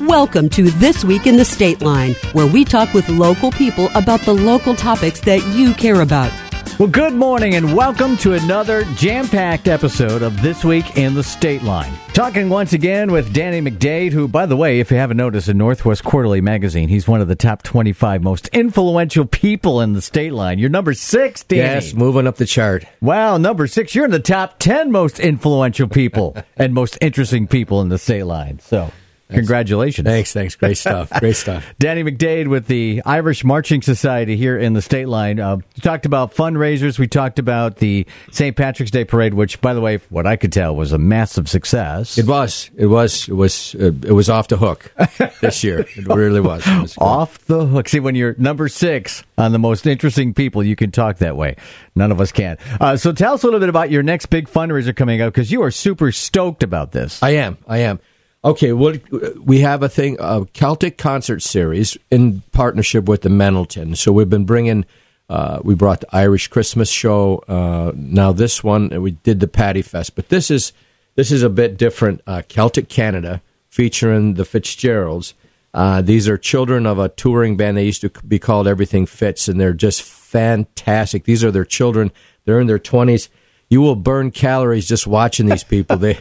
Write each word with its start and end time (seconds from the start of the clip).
Welcome 0.00 0.48
to 0.50 0.70
This 0.70 1.04
Week 1.04 1.26
in 1.26 1.36
the 1.36 1.44
State 1.44 1.82
Line, 1.82 2.14
where 2.32 2.46
we 2.46 2.64
talk 2.64 2.94
with 2.94 3.08
local 3.08 3.50
people 3.50 3.90
about 3.94 4.20
the 4.20 4.32
local 4.32 4.76
topics 4.76 5.20
that 5.22 5.44
you 5.56 5.74
care 5.74 6.00
about. 6.00 6.30
Well, 6.76 6.88
good 6.88 7.12
morning 7.14 7.54
and 7.54 7.76
welcome 7.76 8.16
to 8.16 8.32
another 8.32 8.82
jam 8.96 9.28
packed 9.28 9.68
episode 9.68 10.22
of 10.22 10.42
This 10.42 10.64
Week 10.64 10.98
in 10.98 11.14
the 11.14 11.22
State 11.22 11.62
Line. 11.62 11.92
Talking 12.14 12.48
once 12.48 12.72
again 12.72 13.12
with 13.12 13.32
Danny 13.32 13.60
McDade, 13.60 14.10
who, 14.10 14.26
by 14.26 14.44
the 14.44 14.56
way, 14.56 14.80
if 14.80 14.90
you 14.90 14.96
haven't 14.96 15.16
noticed, 15.16 15.48
in 15.48 15.56
Northwest 15.56 16.02
Quarterly 16.02 16.40
magazine, 16.40 16.88
he's 16.88 17.06
one 17.06 17.20
of 17.20 17.28
the 17.28 17.36
top 17.36 17.62
25 17.62 18.24
most 18.24 18.48
influential 18.48 19.24
people 19.24 19.80
in 19.82 19.92
the 19.92 20.02
state 20.02 20.32
line. 20.32 20.58
You're 20.58 20.68
number 20.68 20.94
six, 20.94 21.44
Danny. 21.44 21.62
Yes, 21.62 21.94
moving 21.94 22.26
up 22.26 22.38
the 22.38 22.44
chart. 22.44 22.84
Wow, 23.00 23.36
number 23.36 23.68
six. 23.68 23.94
You're 23.94 24.06
in 24.06 24.10
the 24.10 24.18
top 24.18 24.58
10 24.58 24.90
most 24.90 25.20
influential 25.20 25.86
people 25.86 26.36
and 26.56 26.74
most 26.74 26.98
interesting 27.00 27.46
people 27.46 27.82
in 27.82 27.88
the 27.88 27.98
state 27.98 28.24
line. 28.24 28.58
So. 28.58 28.90
Congratulations. 29.30 30.06
Thanks, 30.06 30.32
thanks. 30.32 30.54
Great 30.54 30.76
stuff. 30.76 31.10
Great 31.18 31.36
stuff. 31.36 31.64
Danny 31.78 32.04
McDade 32.04 32.48
with 32.48 32.66
the 32.66 33.02
Irish 33.06 33.42
Marching 33.42 33.80
Society 33.82 34.36
here 34.36 34.58
in 34.58 34.74
the 34.74 34.82
state 34.82 35.08
line. 35.08 35.40
Uh, 35.40 35.56
we 35.56 35.80
talked 35.80 36.06
about 36.06 36.34
fundraisers. 36.34 36.98
We 36.98 37.08
talked 37.08 37.38
about 37.38 37.76
the 37.76 38.06
St. 38.30 38.54
Patrick's 38.56 38.90
Day 38.90 39.04
Parade, 39.04 39.34
which, 39.34 39.60
by 39.60 39.72
the 39.72 39.80
way, 39.80 39.98
what 40.10 40.26
I 40.26 40.36
could 40.36 40.52
tell 40.52 40.76
was 40.76 40.92
a 40.92 40.98
massive 40.98 41.48
success. 41.48 42.18
It 42.18 42.26
was. 42.26 42.70
It 42.76 42.86
was. 42.86 43.28
It 43.28 43.34
was. 43.34 43.74
Uh, 43.74 43.92
it 44.06 44.12
was 44.12 44.28
off 44.28 44.48
the 44.48 44.58
hook 44.58 44.92
this 45.40 45.64
year. 45.64 45.80
It 45.80 46.06
really 46.06 46.40
was. 46.40 46.66
It 46.66 46.82
was 46.82 46.98
off 46.98 47.38
the 47.46 47.66
hook. 47.66 47.88
See, 47.88 48.00
when 48.00 48.14
you're 48.14 48.34
number 48.38 48.68
six 48.68 49.24
on 49.38 49.52
the 49.52 49.58
most 49.58 49.86
interesting 49.86 50.34
people, 50.34 50.62
you 50.62 50.76
can 50.76 50.90
talk 50.90 51.18
that 51.18 51.36
way. 51.36 51.56
None 51.94 52.12
of 52.12 52.20
us 52.20 52.30
can. 52.32 52.58
Uh, 52.80 52.96
so 52.96 53.12
tell 53.12 53.34
us 53.34 53.42
a 53.42 53.46
little 53.46 53.60
bit 53.60 53.68
about 53.68 53.90
your 53.90 54.02
next 54.02 54.26
big 54.26 54.48
fundraiser 54.48 54.94
coming 54.94 55.20
up 55.22 55.32
because 55.32 55.50
you 55.50 55.62
are 55.62 55.70
super 55.70 56.12
stoked 56.12 56.62
about 56.62 56.92
this. 56.92 57.22
I 57.22 57.30
am. 57.30 57.56
I 57.66 57.78
am. 57.78 58.00
Okay, 58.44 58.74
well, 58.74 58.94
we 59.42 59.60
have 59.60 59.82
a 59.82 59.88
thing, 59.88 60.18
a 60.20 60.44
Celtic 60.52 60.98
concert 60.98 61.40
series 61.40 61.96
in 62.10 62.42
partnership 62.52 63.08
with 63.08 63.22
the 63.22 63.30
Mendelssohn. 63.30 63.96
So 63.96 64.12
we've 64.12 64.28
been 64.28 64.44
bringing, 64.44 64.84
uh, 65.30 65.60
we 65.64 65.74
brought 65.74 66.02
the 66.02 66.14
Irish 66.14 66.48
Christmas 66.48 66.90
show. 66.90 67.42
Uh, 67.48 67.92
now 67.94 68.32
this 68.32 68.62
one, 68.62 68.90
we 69.00 69.12
did 69.12 69.40
the 69.40 69.48
Patty 69.48 69.80
Fest, 69.80 70.14
but 70.14 70.28
this 70.28 70.50
is 70.50 70.74
this 71.14 71.32
is 71.32 71.42
a 71.42 71.48
bit 71.48 71.78
different. 71.78 72.20
Uh, 72.26 72.42
Celtic 72.46 72.90
Canada 72.90 73.40
featuring 73.70 74.34
the 74.34 74.44
Fitzgeralds. 74.44 75.32
Uh, 75.72 76.02
these 76.02 76.28
are 76.28 76.36
children 76.36 76.86
of 76.86 76.98
a 76.98 77.08
touring 77.08 77.56
band. 77.56 77.78
They 77.78 77.86
used 77.86 78.02
to 78.02 78.10
be 78.28 78.38
called 78.38 78.68
Everything 78.68 79.06
Fitz, 79.06 79.48
and 79.48 79.58
they're 79.58 79.72
just 79.72 80.02
fantastic. 80.02 81.24
These 81.24 81.42
are 81.44 81.50
their 81.50 81.64
children. 81.64 82.12
They're 82.44 82.60
in 82.60 82.66
their 82.66 82.78
twenties. 82.78 83.30
You 83.70 83.80
will 83.80 83.96
burn 83.96 84.32
calories 84.32 84.86
just 84.86 85.06
watching 85.06 85.46
these 85.46 85.64
people. 85.64 85.96
They 85.96 86.18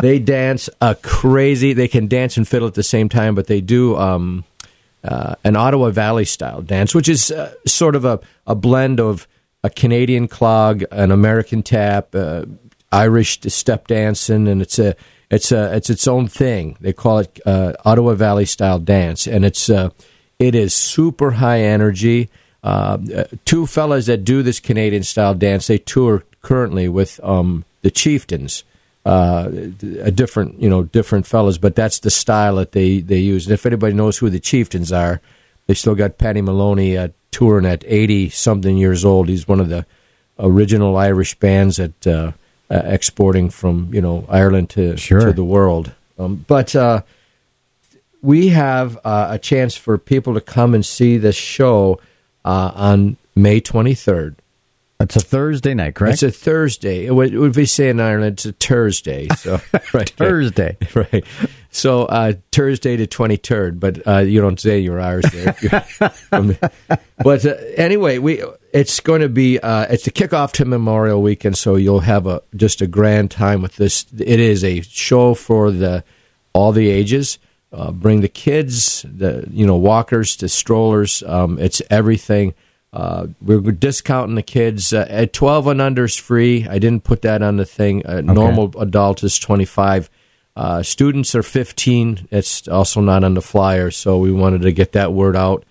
they 0.00 0.18
dance 0.18 0.68
a 0.80 0.94
crazy. 0.94 1.72
They 1.72 1.88
can 1.88 2.06
dance 2.06 2.36
and 2.36 2.46
fiddle 2.46 2.68
at 2.68 2.74
the 2.74 2.82
same 2.82 3.08
time, 3.08 3.34
but 3.34 3.46
they 3.46 3.60
do 3.60 3.96
um, 3.96 4.44
uh, 5.04 5.36
an 5.44 5.56
Ottawa 5.56 5.90
Valley 5.90 6.24
style 6.24 6.62
dance, 6.62 6.94
which 6.94 7.08
is 7.08 7.30
uh, 7.30 7.54
sort 7.66 7.94
of 7.96 8.04
a, 8.04 8.20
a 8.46 8.54
blend 8.54 9.00
of 9.00 9.26
a 9.62 9.70
Canadian 9.70 10.28
clog, 10.28 10.84
an 10.90 11.10
American 11.10 11.62
tap, 11.62 12.14
uh, 12.14 12.44
Irish 12.92 13.40
step 13.42 13.88
dancing, 13.88 14.48
and 14.48 14.62
it's 14.62 14.78
a 14.78 14.94
it's 15.30 15.50
a 15.50 15.74
it's 15.74 15.90
its 15.90 16.06
own 16.06 16.28
thing. 16.28 16.76
They 16.80 16.92
call 16.92 17.18
it 17.18 17.40
uh, 17.44 17.72
Ottawa 17.84 18.14
Valley 18.14 18.46
style 18.46 18.78
dance, 18.78 19.26
and 19.26 19.44
it's 19.44 19.68
uh, 19.68 19.90
it 20.38 20.54
is 20.54 20.74
super 20.74 21.32
high 21.32 21.60
energy. 21.60 22.28
Uh, 22.62 22.98
two 23.44 23.66
fellas 23.66 24.06
that 24.06 24.24
do 24.24 24.42
this 24.42 24.60
Canadian 24.60 25.04
style 25.04 25.34
dance, 25.34 25.68
they 25.68 25.78
tour 25.78 26.24
currently 26.42 26.88
with 26.88 27.20
um, 27.22 27.64
the 27.82 27.90
Chieftains 27.90 28.64
uh, 29.06 29.48
a 30.00 30.10
different, 30.10 30.60
you 30.60 30.68
know, 30.68 30.82
different 30.82 31.26
fellas, 31.26 31.58
but 31.58 31.76
that's 31.76 32.00
the 32.00 32.10
style 32.10 32.56
that 32.56 32.72
they, 32.72 32.98
they 33.00 33.18
use. 33.18 33.46
And 33.46 33.54
if 33.54 33.64
anybody 33.64 33.94
knows 33.94 34.18
who 34.18 34.28
the 34.28 34.40
Chieftains 34.40 34.90
are, 34.90 35.20
they 35.68 35.74
still 35.74 35.94
got 35.94 36.18
Paddy 36.18 36.42
Moloney 36.42 36.98
uh, 36.98 37.08
touring 37.30 37.66
at 37.66 37.84
80 37.86 38.30
something 38.30 38.76
years 38.76 39.04
old. 39.04 39.28
He's 39.28 39.46
one 39.46 39.60
of 39.60 39.68
the 39.68 39.86
original 40.40 40.96
Irish 40.96 41.36
bands 41.36 41.76
that 41.76 42.06
uh, 42.06 42.32
uh 42.68 42.82
exporting 42.84 43.48
from, 43.48 43.94
you 43.94 44.00
know, 44.00 44.26
Ireland 44.28 44.70
to, 44.70 44.96
sure. 44.96 45.20
to 45.20 45.32
the 45.32 45.44
world. 45.44 45.92
Um, 46.18 46.44
but 46.48 46.74
uh, 46.74 47.02
we 48.22 48.48
have 48.48 48.98
uh, 49.04 49.28
a 49.30 49.38
chance 49.38 49.76
for 49.76 49.98
people 49.98 50.34
to 50.34 50.40
come 50.40 50.74
and 50.74 50.84
see 50.84 51.16
this 51.16 51.36
show 51.36 52.00
on 52.44 53.18
May 53.36 53.60
23rd. 53.60 54.34
It's 54.98 55.16
a 55.16 55.20
Thursday 55.20 55.74
night, 55.74 55.94
correct? 55.94 56.14
It's 56.14 56.22
a 56.22 56.30
Thursday. 56.30 57.10
What 57.10 57.30
would, 57.30 57.54
we 57.54 57.66
say 57.66 57.90
in 57.90 58.00
Ireland? 58.00 58.34
It's 58.34 58.46
a 58.46 58.52
Thursday. 58.52 59.28
So 59.36 59.60
right, 59.92 60.08
Thursday, 60.08 60.78
right. 60.94 61.24
So 61.70 62.06
uh, 62.06 62.32
Thursday 62.50 62.96
to 62.96 63.06
twenty 63.06 63.36
third, 63.36 63.78
but 63.78 64.06
uh, 64.06 64.18
you 64.18 64.40
don't 64.40 64.58
say 64.58 64.78
you're 64.78 65.00
Irish 65.00 65.30
there. 65.32 65.86
but 67.22 67.44
uh, 67.44 67.54
anyway, 67.76 68.16
we 68.16 68.42
it's 68.72 69.00
going 69.00 69.20
to 69.20 69.28
be 69.28 69.60
uh, 69.60 69.86
it's 69.90 70.04
the 70.04 70.10
kickoff 70.10 70.52
to 70.52 70.64
Memorial 70.64 71.20
Weekend, 71.20 71.58
so 71.58 71.76
you'll 71.76 72.00
have 72.00 72.26
a 72.26 72.42
just 72.54 72.80
a 72.80 72.86
grand 72.86 73.30
time 73.30 73.60
with 73.60 73.76
this. 73.76 74.06
It 74.18 74.40
is 74.40 74.64
a 74.64 74.80
show 74.80 75.34
for 75.34 75.70
the 75.70 76.04
all 76.54 76.72
the 76.72 76.88
ages. 76.88 77.38
Uh, 77.70 77.92
bring 77.92 78.22
the 78.22 78.28
kids, 78.28 79.04
the 79.06 79.46
you 79.50 79.66
know 79.66 79.76
walkers 79.76 80.36
to 80.36 80.48
strollers. 80.48 81.22
Um, 81.22 81.58
it's 81.58 81.82
everything. 81.90 82.54
Uh, 82.96 83.26
we're 83.42 83.60
discounting 83.60 84.36
the 84.36 84.42
kids 84.42 84.94
uh, 84.94 85.06
at 85.10 85.34
12 85.34 85.66
and 85.66 85.82
under 85.82 86.04
is 86.04 86.16
free. 86.16 86.66
I 86.66 86.78
didn't 86.78 87.04
put 87.04 87.20
that 87.22 87.42
on 87.42 87.58
the 87.58 87.66
thing. 87.66 88.06
Uh, 88.06 88.12
okay. 88.12 88.22
Normal 88.22 88.72
adult 88.80 89.22
is 89.22 89.38
25. 89.38 90.08
Uh, 90.56 90.82
students 90.82 91.34
are 91.34 91.42
15. 91.42 92.26
It's 92.30 92.66
also 92.66 93.02
not 93.02 93.22
on 93.22 93.34
the 93.34 93.42
flyer, 93.42 93.90
so 93.90 94.16
we 94.16 94.32
wanted 94.32 94.62
to 94.62 94.72
get 94.72 94.92
that 94.92 95.12
word 95.12 95.36
out. 95.36 95.66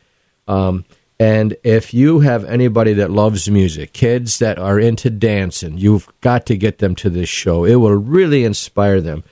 Um, 0.47 0.85
and 1.19 1.57
if 1.63 1.95
you 1.95 2.19
have 2.19 2.45
anybody 2.45 2.93
that 2.93 3.09
loves 3.09 3.49
music, 3.49 3.91
kids 3.91 4.37
that 4.37 4.59
are 4.59 4.79
into 4.79 5.09
dancing, 5.09 5.79
you've 5.79 6.07
got 6.21 6.45
to 6.45 6.55
get 6.55 6.77
them 6.77 6.93
to 6.97 7.09
this 7.09 7.29
show. 7.29 7.65
It 7.65 7.77
will 7.77 7.95
really 7.95 8.43
inspire 8.43 9.01
them. 9.01 9.23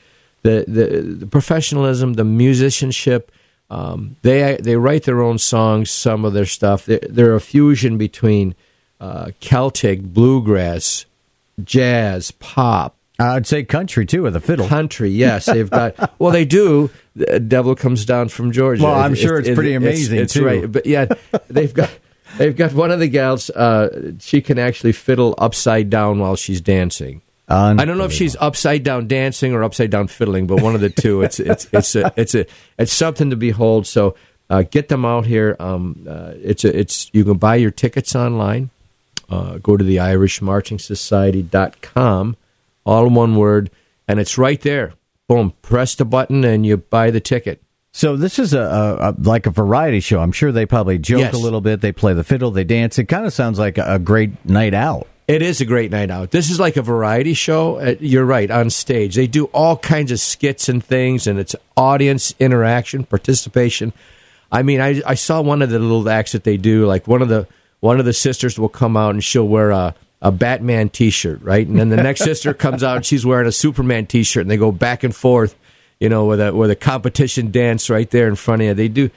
The 0.41 0.65
the, 0.67 1.01
the 1.19 1.27
professionalism, 1.27 2.13
the 2.13 2.23
musicianship 2.23 3.31
um, 3.73 4.17
they 4.21 4.57
they 4.61 4.75
write 4.75 5.03
their 5.03 5.21
own 5.23 5.39
songs. 5.39 5.89
Some 5.89 6.25
of 6.25 6.33
their 6.33 6.45
stuff. 6.45 6.85
They're, 6.85 6.99
they're 7.09 7.35
a 7.35 7.41
fusion 7.41 7.97
between 7.97 8.53
uh, 9.01 9.31
Celtic 9.39 10.03
bluegrass, 10.03 11.05
jazz, 11.63 12.29
pop. 12.31 12.95
I'd 13.17 13.47
say 13.47 13.63
country 13.63 14.05
too, 14.05 14.23
with 14.23 14.35
a 14.35 14.39
fiddle. 14.39 14.67
Country, 14.67 15.09
yes, 15.25 15.47
they've 15.47 15.69
got. 15.69 16.19
well, 16.19 16.31
they 16.31 16.45
do. 16.45 16.91
The 17.15 17.39
devil 17.39 17.75
comes 17.75 18.05
down 18.05 18.29
from 18.29 18.51
Georgia. 18.51 18.83
Well, 18.83 18.93
I'm 18.93 19.15
sure 19.15 19.39
it's, 19.39 19.47
it's 19.47 19.55
pretty 19.55 19.73
amazing 19.73 20.19
it's, 20.19 20.23
it's 20.25 20.33
too. 20.33 20.45
Right, 20.45 20.71
but 20.71 20.85
yeah, 20.85 21.07
they've 21.47 21.73
got. 21.73 21.89
They've 22.37 22.55
got 22.55 22.73
one 22.73 22.89
of 22.89 22.99
the 22.99 23.07
gals. 23.07 23.51
Uh, 23.51 24.13
she 24.19 24.41
can 24.41 24.57
actually 24.57 24.93
fiddle 24.93 25.35
upside 25.37 25.91
down 25.91 26.17
while 26.17 26.35
she's 26.35 26.61
dancing. 26.61 27.21
I 27.47 27.85
don't 27.85 27.97
know 27.97 28.03
if 28.05 28.13
she's 28.13 28.35
upside 28.37 28.83
down 28.83 29.07
dancing 29.07 29.53
or 29.53 29.63
upside 29.63 29.91
down 29.91 30.07
fiddling, 30.07 30.47
but 30.47 30.61
one 30.61 30.73
of 30.75 30.81
the 30.81 30.89
two. 30.89 31.21
It's 31.23 31.39
it's 31.39 31.67
it's 31.73 31.95
a, 31.95 32.11
it's 32.15 32.35
a 32.35 32.45
it's 32.77 32.93
something 32.93 33.31
to 33.31 33.35
behold. 33.35 33.85
So 33.85 34.15
uh, 34.49 34.63
get 34.63 34.87
them 34.89 35.05
out 35.05 35.25
here. 35.25 35.55
Um, 35.59 36.05
uh, 36.07 36.31
it's 36.35 36.63
a, 36.63 36.77
it's 36.77 37.09
you 37.13 37.25
can 37.25 37.37
buy 37.37 37.55
your 37.55 37.71
tickets 37.71 38.15
online. 38.15 38.69
Uh, 39.29 39.57
go 39.57 39.75
to 39.77 39.83
the 39.83 39.97
IrishMarchingSociety.com, 39.97 42.37
all 42.85 43.07
in 43.07 43.13
one 43.13 43.35
word, 43.35 43.69
and 44.07 44.19
it's 44.19 44.37
right 44.37 44.61
there. 44.61 44.93
Boom! 45.27 45.53
Press 45.61 45.95
the 45.95 46.05
button 46.05 46.43
and 46.43 46.65
you 46.65 46.77
buy 46.77 47.11
the 47.11 47.21
ticket. 47.21 47.61
So 47.95 48.17
this 48.17 48.39
is 48.39 48.53
a, 48.53 48.61
a, 48.61 49.11
a, 49.11 49.15
like 49.19 49.45
a 49.45 49.51
variety 49.51 49.99
show. 49.99 50.19
I'm 50.19 50.31
sure 50.31 50.51
they 50.51 50.65
probably 50.65 50.97
joke 50.97 51.19
yes. 51.19 51.35
a 51.35 51.37
little 51.37 51.61
bit. 51.61 51.81
They 51.81 51.91
play 51.91 52.13
the 52.13 52.23
fiddle, 52.23 52.49
they 52.51 52.63
dance. 52.63 52.97
It 52.97 53.05
kind 53.05 53.25
of 53.25 53.33
sounds 53.33 53.59
like 53.59 53.77
a, 53.77 53.95
a 53.95 53.99
great 53.99 54.45
night 54.45 54.73
out. 54.73 55.07
It 55.27 55.41
is 55.41 55.61
a 55.61 55.65
great 55.65 55.89
night 55.89 56.11
out. 56.11 56.31
This 56.31 56.49
is 56.49 56.59
like 56.59 56.75
a 56.75 56.81
variety 56.81 57.33
show. 57.33 57.77
Uh, 57.77 57.95
you're 57.99 58.25
right, 58.25 58.51
on 58.51 58.69
stage. 58.69 59.15
They 59.15 59.27
do 59.27 59.45
all 59.45 59.77
kinds 59.77 60.11
of 60.11 60.19
skits 60.19 60.67
and 60.67 60.83
things, 60.83 61.27
and 61.27 61.39
it's 61.39 61.55
audience 61.77 62.35
interaction, 62.39 63.05
participation. 63.05 63.93
I 64.51 64.63
mean, 64.63 64.81
I, 64.81 65.01
I 65.05 65.15
saw 65.15 65.41
one 65.41 65.61
of 65.61 65.69
the 65.69 65.79
little 65.79 66.07
acts 66.09 66.33
that 66.33 66.43
they 66.43 66.57
do. 66.57 66.85
Like 66.85 67.07
one 67.07 67.21
of 67.21 67.29
the 67.29 67.47
one 67.79 67.99
of 67.99 68.05
the 68.05 68.13
sisters 68.13 68.59
will 68.59 68.69
come 68.69 68.95
out 68.95 69.11
and 69.11 69.23
she'll 69.23 69.47
wear 69.47 69.71
a, 69.71 69.95
a 70.21 70.31
Batman 70.31 70.89
T-shirt, 70.89 71.41
right? 71.41 71.67
And 71.67 71.77
then 71.77 71.89
the 71.89 71.97
next 71.97 72.21
sister 72.21 72.53
comes 72.53 72.83
out 72.83 72.97
and 72.97 73.05
she's 73.05 73.25
wearing 73.25 73.47
a 73.47 73.51
Superman 73.51 74.05
T-shirt, 74.05 74.41
and 74.41 74.51
they 74.51 74.57
go 74.57 74.71
back 74.71 75.03
and 75.03 75.15
forth, 75.15 75.55
you 75.99 76.09
know, 76.09 76.25
with 76.25 76.41
a 76.41 76.53
with 76.53 76.69
a 76.69 76.75
competition 76.75 77.49
dance 77.49 77.89
right 77.89 78.09
there 78.09 78.27
in 78.27 78.35
front 78.35 78.61
of 78.61 78.67
you. 78.67 78.73
They 78.73 78.89
do 78.89 79.09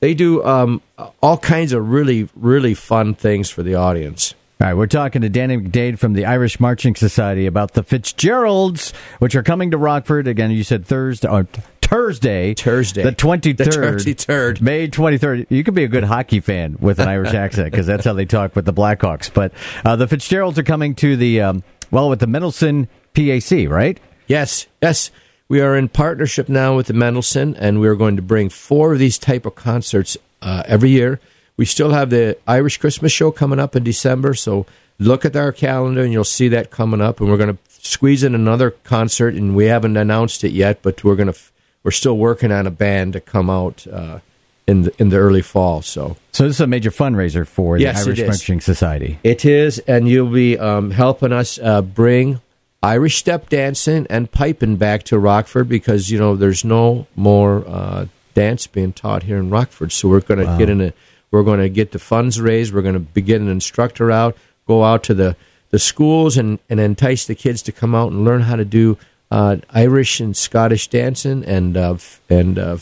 they 0.00 0.14
do 0.14 0.42
um, 0.42 0.80
all 1.22 1.36
kinds 1.36 1.74
of 1.74 1.90
really 1.90 2.30
really 2.34 2.72
fun 2.72 3.14
things 3.14 3.50
for 3.50 3.62
the 3.62 3.74
audience. 3.74 4.34
All 4.60 4.66
right, 4.66 4.74
we're 4.74 4.88
talking 4.88 5.22
to 5.22 5.30
Danny 5.30 5.56
McDade 5.56 5.98
from 5.98 6.12
the 6.12 6.26
Irish 6.26 6.60
Marching 6.60 6.94
Society 6.94 7.46
about 7.46 7.72
the 7.72 7.82
Fitzgeralds, 7.82 8.92
which 9.18 9.34
are 9.34 9.42
coming 9.42 9.70
to 9.70 9.78
Rockford 9.78 10.28
again. 10.28 10.50
You 10.50 10.64
said 10.64 10.84
Thursday 10.84 11.28
or 11.28 11.48
Thursday, 11.80 12.52
Thursday, 12.52 13.02
the 13.02 13.12
twenty 13.12 13.54
third, 13.54 14.60
May 14.60 14.86
twenty 14.86 15.16
third. 15.16 15.46
You 15.48 15.64
could 15.64 15.72
be 15.72 15.84
a 15.84 15.88
good 15.88 16.04
hockey 16.04 16.40
fan 16.40 16.76
with 16.78 16.98
an 16.98 17.08
Irish 17.08 17.32
accent 17.32 17.70
because 17.70 17.86
that's 17.86 18.04
how 18.04 18.12
they 18.12 18.26
talk 18.26 18.54
with 18.54 18.66
the 18.66 18.72
Blackhawks. 18.74 19.32
But 19.32 19.52
uh, 19.82 19.96
the 19.96 20.06
Fitzgeralds 20.06 20.58
are 20.58 20.62
coming 20.62 20.94
to 20.96 21.16
the 21.16 21.40
um, 21.40 21.62
well 21.90 22.10
with 22.10 22.20
the 22.20 22.26
Mendelssohn 22.26 22.86
PAC, 23.14 23.66
right? 23.66 23.98
Yes, 24.26 24.66
yes. 24.82 25.10
we 25.48 25.62
are 25.62 25.74
in 25.74 25.88
partnership 25.88 26.50
now 26.50 26.76
with 26.76 26.88
the 26.88 26.92
Mendelssohn, 26.92 27.56
and 27.56 27.80
we're 27.80 27.96
going 27.96 28.16
to 28.16 28.22
bring 28.22 28.50
four 28.50 28.92
of 28.92 28.98
these 28.98 29.16
type 29.16 29.46
of 29.46 29.54
concerts 29.54 30.18
uh, 30.42 30.64
every 30.66 30.90
year. 30.90 31.18
We 31.60 31.66
still 31.66 31.90
have 31.90 32.08
the 32.08 32.38
Irish 32.46 32.78
Christmas 32.78 33.12
show 33.12 33.30
coming 33.30 33.58
up 33.58 33.76
in 33.76 33.84
December, 33.84 34.32
so 34.32 34.64
look 34.98 35.26
at 35.26 35.36
our 35.36 35.52
calendar 35.52 36.00
and 36.00 36.10
you'll 36.10 36.24
see 36.24 36.48
that 36.48 36.70
coming 36.70 37.02
up. 37.02 37.20
And 37.20 37.28
we're 37.28 37.36
going 37.36 37.54
to 37.54 37.58
squeeze 37.68 38.24
in 38.24 38.34
another 38.34 38.70
concert, 38.70 39.34
and 39.34 39.54
we 39.54 39.66
haven't 39.66 39.94
announced 39.98 40.42
it 40.42 40.52
yet, 40.52 40.80
but 40.80 41.04
we're 41.04 41.16
going 41.16 41.30
to 41.30 41.38
we're 41.82 41.90
still 41.90 42.16
working 42.16 42.50
on 42.50 42.66
a 42.66 42.70
band 42.70 43.12
to 43.12 43.20
come 43.20 43.50
out 43.50 43.86
uh, 43.86 44.20
in 44.66 44.84
the, 44.84 44.92
in 44.98 45.10
the 45.10 45.18
early 45.18 45.42
fall. 45.42 45.82
So, 45.82 46.16
so 46.32 46.44
this 46.44 46.56
is 46.56 46.60
a 46.62 46.66
major 46.66 46.90
fundraiser 46.90 47.46
for 47.46 47.76
the 47.76 47.82
Yes, 47.82 48.06
Irish 48.06 48.20
is. 48.20 48.28
Marching 48.28 48.62
Society. 48.62 49.18
It 49.22 49.44
is, 49.44 49.80
and 49.80 50.08
you'll 50.08 50.32
be 50.32 50.58
um, 50.58 50.92
helping 50.92 51.30
us 51.30 51.58
uh, 51.58 51.82
bring 51.82 52.40
Irish 52.82 53.18
step 53.18 53.50
dancing 53.50 54.06
and 54.08 54.32
piping 54.32 54.76
back 54.76 55.02
to 55.02 55.18
Rockford 55.18 55.68
because 55.68 56.10
you 56.10 56.18
know 56.18 56.36
there's 56.36 56.64
no 56.64 57.06
more 57.16 57.68
uh, 57.68 58.06
dance 58.32 58.66
being 58.66 58.94
taught 58.94 59.24
here 59.24 59.36
in 59.36 59.50
Rockford. 59.50 59.92
So 59.92 60.08
we're 60.08 60.20
going 60.20 60.40
to 60.40 60.56
get 60.56 60.70
in 60.70 60.80
a, 60.80 60.94
we're 61.30 61.42
going 61.42 61.60
to 61.60 61.68
get 61.68 61.92
the 61.92 61.98
funds 61.98 62.40
raised. 62.40 62.72
We're 62.72 62.82
going 62.82 63.06
to 63.14 63.20
get 63.20 63.40
an 63.40 63.48
instructor 63.48 64.10
out, 64.10 64.36
go 64.66 64.84
out 64.84 65.02
to 65.04 65.14
the 65.14 65.36
the 65.70 65.78
schools 65.78 66.36
and, 66.36 66.58
and 66.68 66.80
entice 66.80 67.26
the 67.26 67.34
kids 67.34 67.62
to 67.62 67.72
come 67.72 67.94
out 67.94 68.10
and 68.10 68.24
learn 68.24 68.42
how 68.42 68.56
to 68.56 68.64
do 68.64 68.98
uh, 69.30 69.56
Irish 69.70 70.18
and 70.18 70.36
Scottish 70.36 70.88
dancing 70.88 71.44
and 71.44 71.76
uh, 71.76 71.96
and 72.28 72.58
uh, 72.58 72.78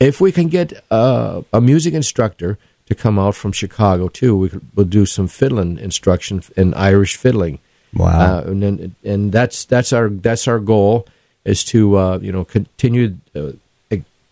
if 0.00 0.20
we 0.20 0.32
can 0.32 0.48
get 0.48 0.72
uh, 0.90 1.42
a 1.52 1.60
music 1.60 1.94
instructor 1.94 2.58
to 2.86 2.94
come 2.94 3.18
out 3.18 3.36
from 3.36 3.52
Chicago 3.52 4.08
too, 4.08 4.36
we 4.36 4.48
could, 4.48 4.66
we'll 4.74 4.86
do 4.86 5.06
some 5.06 5.28
fiddling 5.28 5.78
instruction 5.78 6.42
in 6.56 6.74
Irish 6.74 7.16
fiddling. 7.16 7.60
Wow. 7.94 8.38
Uh, 8.38 8.42
and 8.46 8.62
then, 8.62 8.96
and 9.04 9.30
that's 9.30 9.64
that's 9.64 9.92
our 9.92 10.08
that's 10.08 10.48
our 10.48 10.58
goal 10.58 11.06
is 11.44 11.62
to 11.66 11.96
uh, 11.96 12.18
you 12.18 12.32
know 12.32 12.44
continue 12.44 13.16
uh, 13.36 13.52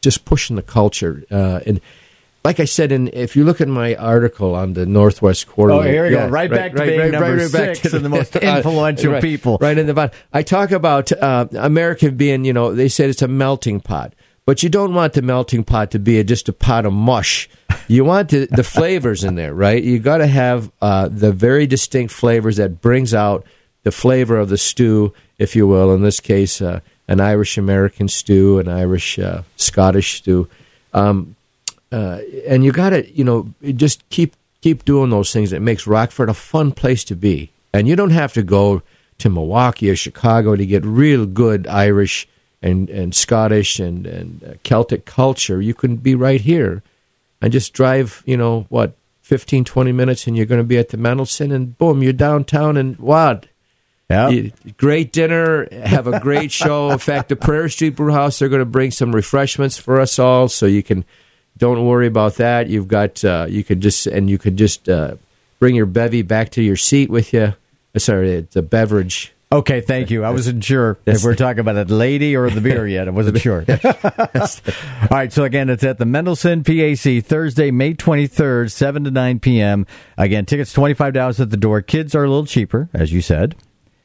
just 0.00 0.24
pushing 0.24 0.56
the 0.56 0.62
culture 0.62 1.24
uh, 1.30 1.60
and. 1.66 1.80
Like 2.42 2.58
I 2.58 2.64
said, 2.64 2.90
in 2.90 3.08
if 3.08 3.36
you 3.36 3.44
look 3.44 3.60
at 3.60 3.68
my 3.68 3.94
article 3.96 4.54
on 4.54 4.72
the 4.72 4.86
Northwest 4.86 5.46
Quarterly, 5.46 5.88
Oh, 5.88 5.92
here 5.92 6.04
we 6.04 6.10
go. 6.10 6.26
Right 6.26 6.50
back 6.50 6.72
to 6.72 6.82
being 6.84 7.10
number 7.10 7.48
six 7.48 7.82
the 7.82 8.08
most 8.08 8.34
influential 8.56 9.12
right, 9.12 9.22
people. 9.22 9.58
Right 9.60 9.76
in 9.76 9.86
the 9.86 9.92
bottom. 9.94 10.18
I 10.32 10.42
talk 10.42 10.70
about 10.70 11.12
uh, 11.12 11.46
America 11.52 12.10
being, 12.10 12.44
you 12.46 12.54
know, 12.54 12.74
they 12.74 12.88
said 12.88 13.10
it's 13.10 13.22
a 13.22 13.28
melting 13.28 13.80
pot. 13.80 14.14
But 14.46 14.62
you 14.62 14.70
don't 14.70 14.94
want 14.94 15.12
the 15.12 15.22
melting 15.22 15.64
pot 15.64 15.90
to 15.90 15.98
be 15.98 16.18
a, 16.18 16.24
just 16.24 16.48
a 16.48 16.52
pot 16.52 16.86
of 16.86 16.92
mush. 16.94 17.48
You 17.88 18.04
want 18.04 18.30
the, 18.30 18.46
the 18.46 18.64
flavors 18.64 19.22
in 19.22 19.34
there, 19.34 19.54
right? 19.54 19.82
You 19.82 19.98
got 19.98 20.18
to 20.18 20.26
have 20.26 20.72
uh, 20.80 21.08
the 21.08 21.30
very 21.32 21.66
distinct 21.66 22.12
flavors 22.12 22.56
that 22.56 22.80
brings 22.80 23.12
out 23.12 23.44
the 23.82 23.92
flavor 23.92 24.38
of 24.38 24.48
the 24.48 24.58
stew, 24.58 25.12
if 25.38 25.54
you 25.54 25.66
will. 25.66 25.92
In 25.94 26.02
this 26.02 26.20
case, 26.20 26.60
uh, 26.62 26.80
an 27.06 27.20
Irish 27.20 27.58
American 27.58 28.08
stew, 28.08 28.58
an 28.58 28.68
Irish 28.68 29.18
uh, 29.18 29.42
Scottish 29.56 30.16
stew. 30.18 30.48
Um, 30.94 31.36
uh, 31.92 32.20
and 32.46 32.64
you 32.64 32.72
got 32.72 32.90
to, 32.90 33.10
you 33.12 33.24
know, 33.24 33.52
just 33.62 34.08
keep 34.10 34.34
keep 34.60 34.84
doing 34.84 35.10
those 35.10 35.32
things. 35.32 35.52
It 35.52 35.60
makes 35.62 35.86
Rockford 35.86 36.28
a 36.28 36.34
fun 36.34 36.72
place 36.72 37.04
to 37.04 37.16
be, 37.16 37.50
and 37.72 37.88
you 37.88 37.96
don't 37.96 38.10
have 38.10 38.32
to 38.34 38.42
go 38.42 38.82
to 39.18 39.30
Milwaukee 39.30 39.90
or 39.90 39.96
Chicago 39.96 40.56
to 40.56 40.66
get 40.66 40.84
real 40.84 41.26
good 41.26 41.66
Irish 41.66 42.28
and 42.62 42.88
and 42.90 43.14
Scottish 43.14 43.80
and 43.80 44.06
and 44.06 44.44
uh, 44.44 44.52
Celtic 44.62 45.04
culture. 45.04 45.60
You 45.60 45.74
can 45.74 45.96
be 45.96 46.14
right 46.14 46.40
here, 46.40 46.82
and 47.40 47.52
just 47.52 47.72
drive, 47.72 48.22
you 48.26 48.36
know, 48.36 48.66
what 48.68 48.94
15, 49.22 49.64
20 49.64 49.92
minutes, 49.92 50.26
and 50.26 50.36
you're 50.36 50.46
going 50.46 50.60
to 50.60 50.66
be 50.66 50.78
at 50.78 50.88
the 50.88 50.96
Mendelssohn, 50.96 51.52
and 51.52 51.78
boom, 51.78 52.02
you're 52.02 52.12
downtown, 52.12 52.76
and 52.76 52.98
what? 52.98 53.46
Yeah. 54.10 54.48
Great 54.76 55.12
dinner, 55.12 55.68
have 55.70 56.08
a 56.08 56.18
great 56.18 56.50
show. 56.50 56.90
In 56.90 56.98
fact, 56.98 57.28
the 57.28 57.36
Prairie 57.36 57.70
Street 57.70 57.94
Brew 57.94 58.12
House, 58.12 58.40
they're 58.40 58.48
going 58.48 58.58
to 58.58 58.64
bring 58.64 58.90
some 58.90 59.14
refreshments 59.14 59.78
for 59.78 60.00
us 60.00 60.18
all, 60.18 60.48
so 60.48 60.66
you 60.66 60.82
can 60.82 61.04
don't 61.58 61.86
worry 61.86 62.06
about 62.06 62.36
that. 62.36 62.68
You've 62.68 62.88
got 62.88 63.24
uh, 63.24 63.46
you 63.48 63.64
could 63.64 63.80
just 63.80 64.06
and 64.06 64.28
you 64.30 64.38
could 64.38 64.56
just 64.56 64.88
uh, 64.88 65.16
bring 65.58 65.74
your 65.74 65.86
bevy 65.86 66.22
back 66.22 66.50
to 66.50 66.62
your 66.62 66.76
seat 66.76 67.10
with 67.10 67.32
you. 67.32 67.54
Sorry, 67.96 68.32
it's 68.32 68.56
a 68.56 68.62
beverage. 68.62 69.32
Okay, 69.52 69.80
thank 69.80 70.12
you. 70.12 70.22
I 70.22 70.30
wasn't 70.30 70.62
sure 70.62 70.96
if 71.06 71.24
we're 71.24 71.34
talking 71.34 71.58
about 71.58 71.76
a 71.76 71.92
lady 71.92 72.36
or 72.36 72.48
the 72.50 72.60
beer 72.60 72.86
yet. 72.86 73.08
I 73.08 73.10
wasn't 73.10 73.40
sure. 73.40 73.64
All 73.84 75.08
right, 75.10 75.32
so 75.32 75.42
again, 75.42 75.68
it's 75.68 75.82
at 75.82 75.98
the 75.98 76.06
Mendelssohn 76.06 76.62
PAC 76.62 77.24
Thursday, 77.24 77.72
May 77.72 77.94
23rd, 77.94 78.70
7 78.70 79.04
to 79.04 79.10
9 79.10 79.40
p.m. 79.40 79.88
Again, 80.16 80.46
tickets 80.46 80.72
$25 80.72 81.40
at 81.40 81.50
the 81.50 81.56
door. 81.56 81.82
Kids 81.82 82.14
are 82.14 82.22
a 82.22 82.28
little 82.28 82.46
cheaper, 82.46 82.88
as 82.94 83.12
you 83.12 83.20
said. 83.20 83.56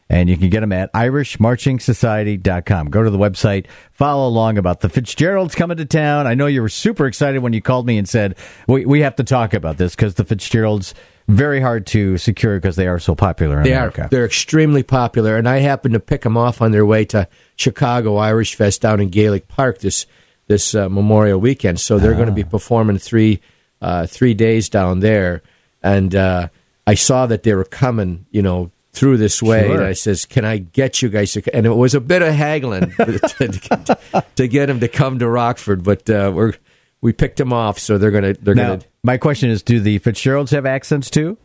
And 0.08 0.30
you 0.30 0.38
can 0.38 0.50
get 0.50 0.60
them 0.62 0.72
at 0.72 0.94
IrishMarchingSociety.com. 0.94 2.90
Go 2.90 3.04
to 3.04 3.10
the 3.10 3.18
website, 3.18 3.66
follow 3.92 4.28
along 4.28 4.58
about 4.58 4.82
the 4.82 4.90
Fitzgeralds 4.90 5.56
coming 5.56 5.78
to 5.78 5.86
town. 5.86 6.28
I 6.28 6.36
know 6.36 6.46
you 6.46 6.62
were 6.62 6.70
super 6.70 7.08
excited 7.08 7.40
when 7.42 7.54
you 7.54 7.62
called 7.62 7.86
me 7.88 7.98
and 7.98 8.08
said, 8.08 8.36
we, 8.68 8.86
we 8.86 9.02
have 9.02 9.16
to 9.16 9.24
talk 9.24 9.54
about 9.54 9.78
this 9.78 9.96
because 9.96 10.16
the 10.16 10.24
Fitzgeralds, 10.24 10.94
very 11.28 11.60
hard 11.60 11.88
to 11.88 12.20
secure 12.20 12.58
because 12.60 12.76
they 12.76 12.88
are 12.88 13.00
so 13.00 13.16
popular 13.16 13.58
in 13.58 13.64
They 13.64 13.74
America. 13.74 14.04
are 14.04 14.08
they're 14.10 14.26
extremely 14.26 14.84
popular, 14.84 15.38
and 15.38 15.50
I 15.50 15.58
happened 15.58 15.96
to 15.96 16.00
pick 16.00 16.22
them 16.22 16.38
off 16.38 16.62
on 16.62 16.72
their 16.72 16.86
way 16.86 17.04
to 17.06 17.28
Chicago 17.56 18.18
Irish 18.18 18.54
Fest 18.54 18.82
down 18.82 19.00
in 19.00 19.10
Gaelic 19.10 19.48
Park 19.48 19.80
this 19.80 20.06
this 20.46 20.76
uh, 20.76 20.88
Memorial 20.88 21.40
weekend. 21.40 21.80
So 21.80 21.98
they're 21.98 22.14
going 22.14 22.28
to 22.28 22.32
be 22.32 22.44
performing 22.44 23.00
three 23.00 23.42
uh, 23.82 24.06
three 24.06 24.36
days 24.36 24.70
down 24.70 25.00
there, 25.00 25.42
and 25.82 26.14
uh, 26.14 26.50
I 26.86 26.94
saw 26.94 27.26
that 27.26 27.42
they 27.42 27.56
were 27.56 27.66
coming, 27.66 28.28
you 28.30 28.44
know. 28.44 28.70
Through 28.96 29.18
this 29.18 29.44
way, 29.44 29.64
Sure. 29.68 29.76
and 29.76 29.84
I 29.84 29.94
says, 29.94 30.26
"Can 30.26 30.46
I 30.46 30.58
get 30.58 31.02
you 31.02 31.10
guys?" 31.10 31.34
To, 31.34 31.56
and 31.56 31.66
it 31.66 31.70
was 31.72 31.94
a 31.94 32.00
bit 32.00 32.22
of 32.22 32.34
haggling 32.34 32.92
to, 32.98 33.98
to, 34.38 34.48
get 34.48 34.70
him 34.70 34.80
to 34.80 34.88
come 34.88 35.20
to 35.20 35.28
Rockford, 35.30 35.84
but 35.84 36.10
uh, 36.10 36.32
we're 36.34 36.54
we 37.02 37.12
picked 37.14 37.40
him 37.40 37.52
off, 37.54 37.78
so 37.78 37.98
they're 37.98 38.12
gonna 38.12 38.34
they're 38.34 38.56
Now, 38.56 38.70
gonna 38.78 38.82
my 39.04 39.18
question 39.18 39.50
is: 39.50 39.62
Do 39.64 39.80
the 39.80 40.00
Fitzgeralds 40.00 40.52
have 40.52 40.66
accents 40.66 41.10
too? 41.10 41.38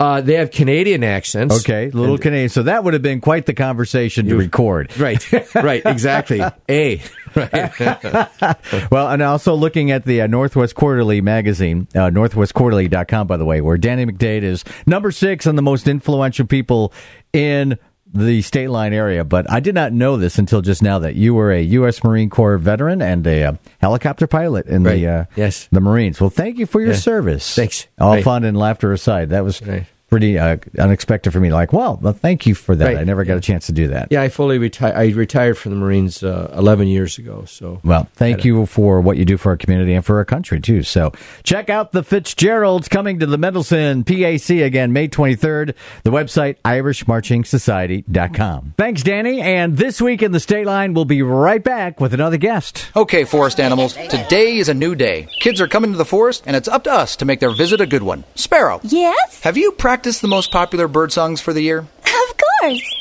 Uh, 0.00 0.20
they 0.20 0.34
have 0.34 0.50
Canadian 0.50 1.04
accents. 1.04 1.60
Okay, 1.60 1.90
little 1.90 2.14
And- 2.14 2.22
Canadian. 2.22 2.48
So 2.48 2.64
that 2.64 2.82
would 2.84 2.94
have 2.94 3.02
been 3.02 3.20
quite 3.20 3.46
the 3.46 3.54
conversation 3.54 4.26
to 4.28 4.36
record. 4.36 4.96
Right, 4.98 5.24
right, 5.54 5.82
exactly. 5.84 6.40
A. 6.68 7.00
Right. 7.34 8.90
Well, 8.90 9.08
and 9.10 9.22
also 9.22 9.54
looking 9.54 9.90
at 9.90 10.04
the 10.04 10.22
uh, 10.22 10.26
Northwest 10.26 10.74
Quarterly 10.74 11.20
magazine, 11.20 11.88
uh, 11.94 12.10
northwestquarterly.com, 12.10 13.26
by 13.26 13.36
the 13.36 13.44
way, 13.44 13.60
where 13.60 13.76
Danny 13.76 14.06
McDade 14.06 14.42
is 14.42 14.64
number 14.86 15.10
six 15.10 15.46
on 15.46 15.56
the 15.56 15.62
most 15.62 15.88
influential 15.88 16.46
people 16.46 16.92
in 17.32 17.78
the 18.14 18.40
state 18.42 18.68
line 18.68 18.92
area. 18.92 19.24
But 19.24 19.50
I 19.50 19.60
did 19.60 19.74
not 19.74 19.92
know 19.92 20.16
this 20.16 20.38
until 20.38 20.62
just 20.62 20.82
now 20.82 20.98
that 21.00 21.16
you 21.16 21.34
were 21.34 21.50
a 21.52 21.60
U.S. 21.60 22.02
Marine 22.04 22.30
Corps 22.30 22.56
veteran 22.58 23.02
and 23.02 23.26
a 23.26 23.42
uh, 23.44 23.52
helicopter 23.80 24.26
pilot 24.26 24.66
in 24.66 24.84
Right. 24.84 24.94
the 25.00 25.06
uh, 25.08 25.24
Yes. 25.36 25.68
the 25.72 25.80
Marines. 25.80 26.20
Well, 26.20 26.30
thank 26.30 26.58
you 26.58 26.66
for 26.66 26.80
your 26.80 26.92
Yeah. 26.92 26.98
service. 26.98 27.54
Thanks. 27.54 27.86
All 27.98 28.12
Right. 28.14 28.24
fun 28.24 28.44
and 28.44 28.56
laughter 28.56 28.92
aside, 28.92 29.30
that 29.30 29.44
was 29.44 29.60
Right. 29.66 29.86
Pretty 30.14 30.38
uh, 30.38 30.56
unexpected 30.78 31.32
for 31.32 31.40
me. 31.40 31.52
Like, 31.52 31.72
well, 31.72 31.98
well, 32.00 32.12
thank 32.12 32.46
you 32.46 32.54
for 32.54 32.76
that. 32.76 32.84
Right. 32.86 32.98
I 32.98 33.02
never 33.02 33.24
got 33.24 33.36
a 33.36 33.40
chance 33.40 33.66
to 33.66 33.72
do 33.72 33.88
that. 33.88 34.06
Yeah, 34.12 34.22
I 34.22 34.28
fully 34.28 34.58
retired. 34.58 34.94
I 34.94 35.08
retired 35.10 35.58
from 35.58 35.72
the 35.72 35.76
Marines 35.78 36.22
uh, 36.22 36.54
11 36.56 36.86
years 36.86 37.18
ago. 37.18 37.44
So 37.46 37.80
Well, 37.82 38.06
thank 38.14 38.44
you 38.44 38.64
for 38.66 39.00
what 39.00 39.16
you 39.16 39.24
do 39.24 39.36
for 39.36 39.50
our 39.50 39.56
community 39.56 39.92
and 39.92 40.06
for 40.06 40.18
our 40.18 40.24
country, 40.24 40.60
too. 40.60 40.84
So 40.84 41.10
check 41.42 41.68
out 41.68 41.90
the 41.90 42.04
Fitzgeralds 42.04 42.86
coming 42.86 43.18
to 43.18 43.26
the 43.26 43.36
Mendelssohn 43.36 44.04
PAC 44.04 44.50
again, 44.50 44.92
May 44.92 45.08
23rd. 45.08 45.74
The 46.04 46.12
website, 46.12 46.58
irishmarchingsociety.com. 46.64 48.74
Thanks, 48.78 49.02
Danny. 49.02 49.40
And 49.40 49.76
this 49.76 50.00
week 50.00 50.22
in 50.22 50.30
the 50.30 50.38
State 50.38 50.66
Line, 50.66 50.94
we'll 50.94 51.06
be 51.06 51.22
right 51.22 51.64
back 51.64 52.00
with 52.00 52.14
another 52.14 52.36
guest. 52.36 52.86
Okay, 52.94 53.24
forest 53.24 53.58
animals, 53.58 53.94
today 53.94 54.58
is 54.58 54.68
a 54.68 54.74
new 54.74 54.94
day. 54.94 55.26
Kids 55.40 55.60
are 55.60 55.66
coming 55.66 55.90
to 55.90 55.98
the 55.98 56.04
forest, 56.04 56.44
and 56.46 56.54
it's 56.54 56.68
up 56.68 56.84
to 56.84 56.92
us 56.92 57.16
to 57.16 57.24
make 57.24 57.40
their 57.40 57.50
visit 57.50 57.80
a 57.80 57.86
good 57.86 58.04
one. 58.04 58.22
Sparrow, 58.36 58.78
Yes? 58.84 59.42
have 59.42 59.56
you 59.56 59.72
practiced 59.72 60.03
the 60.04 60.28
most 60.28 60.50
popular 60.50 60.86
bird 60.88 61.12
songs 61.12 61.40
for 61.40 61.52
the 61.52 61.62
year? 61.62 61.78
Of 61.78 62.34
course. 62.60 62.94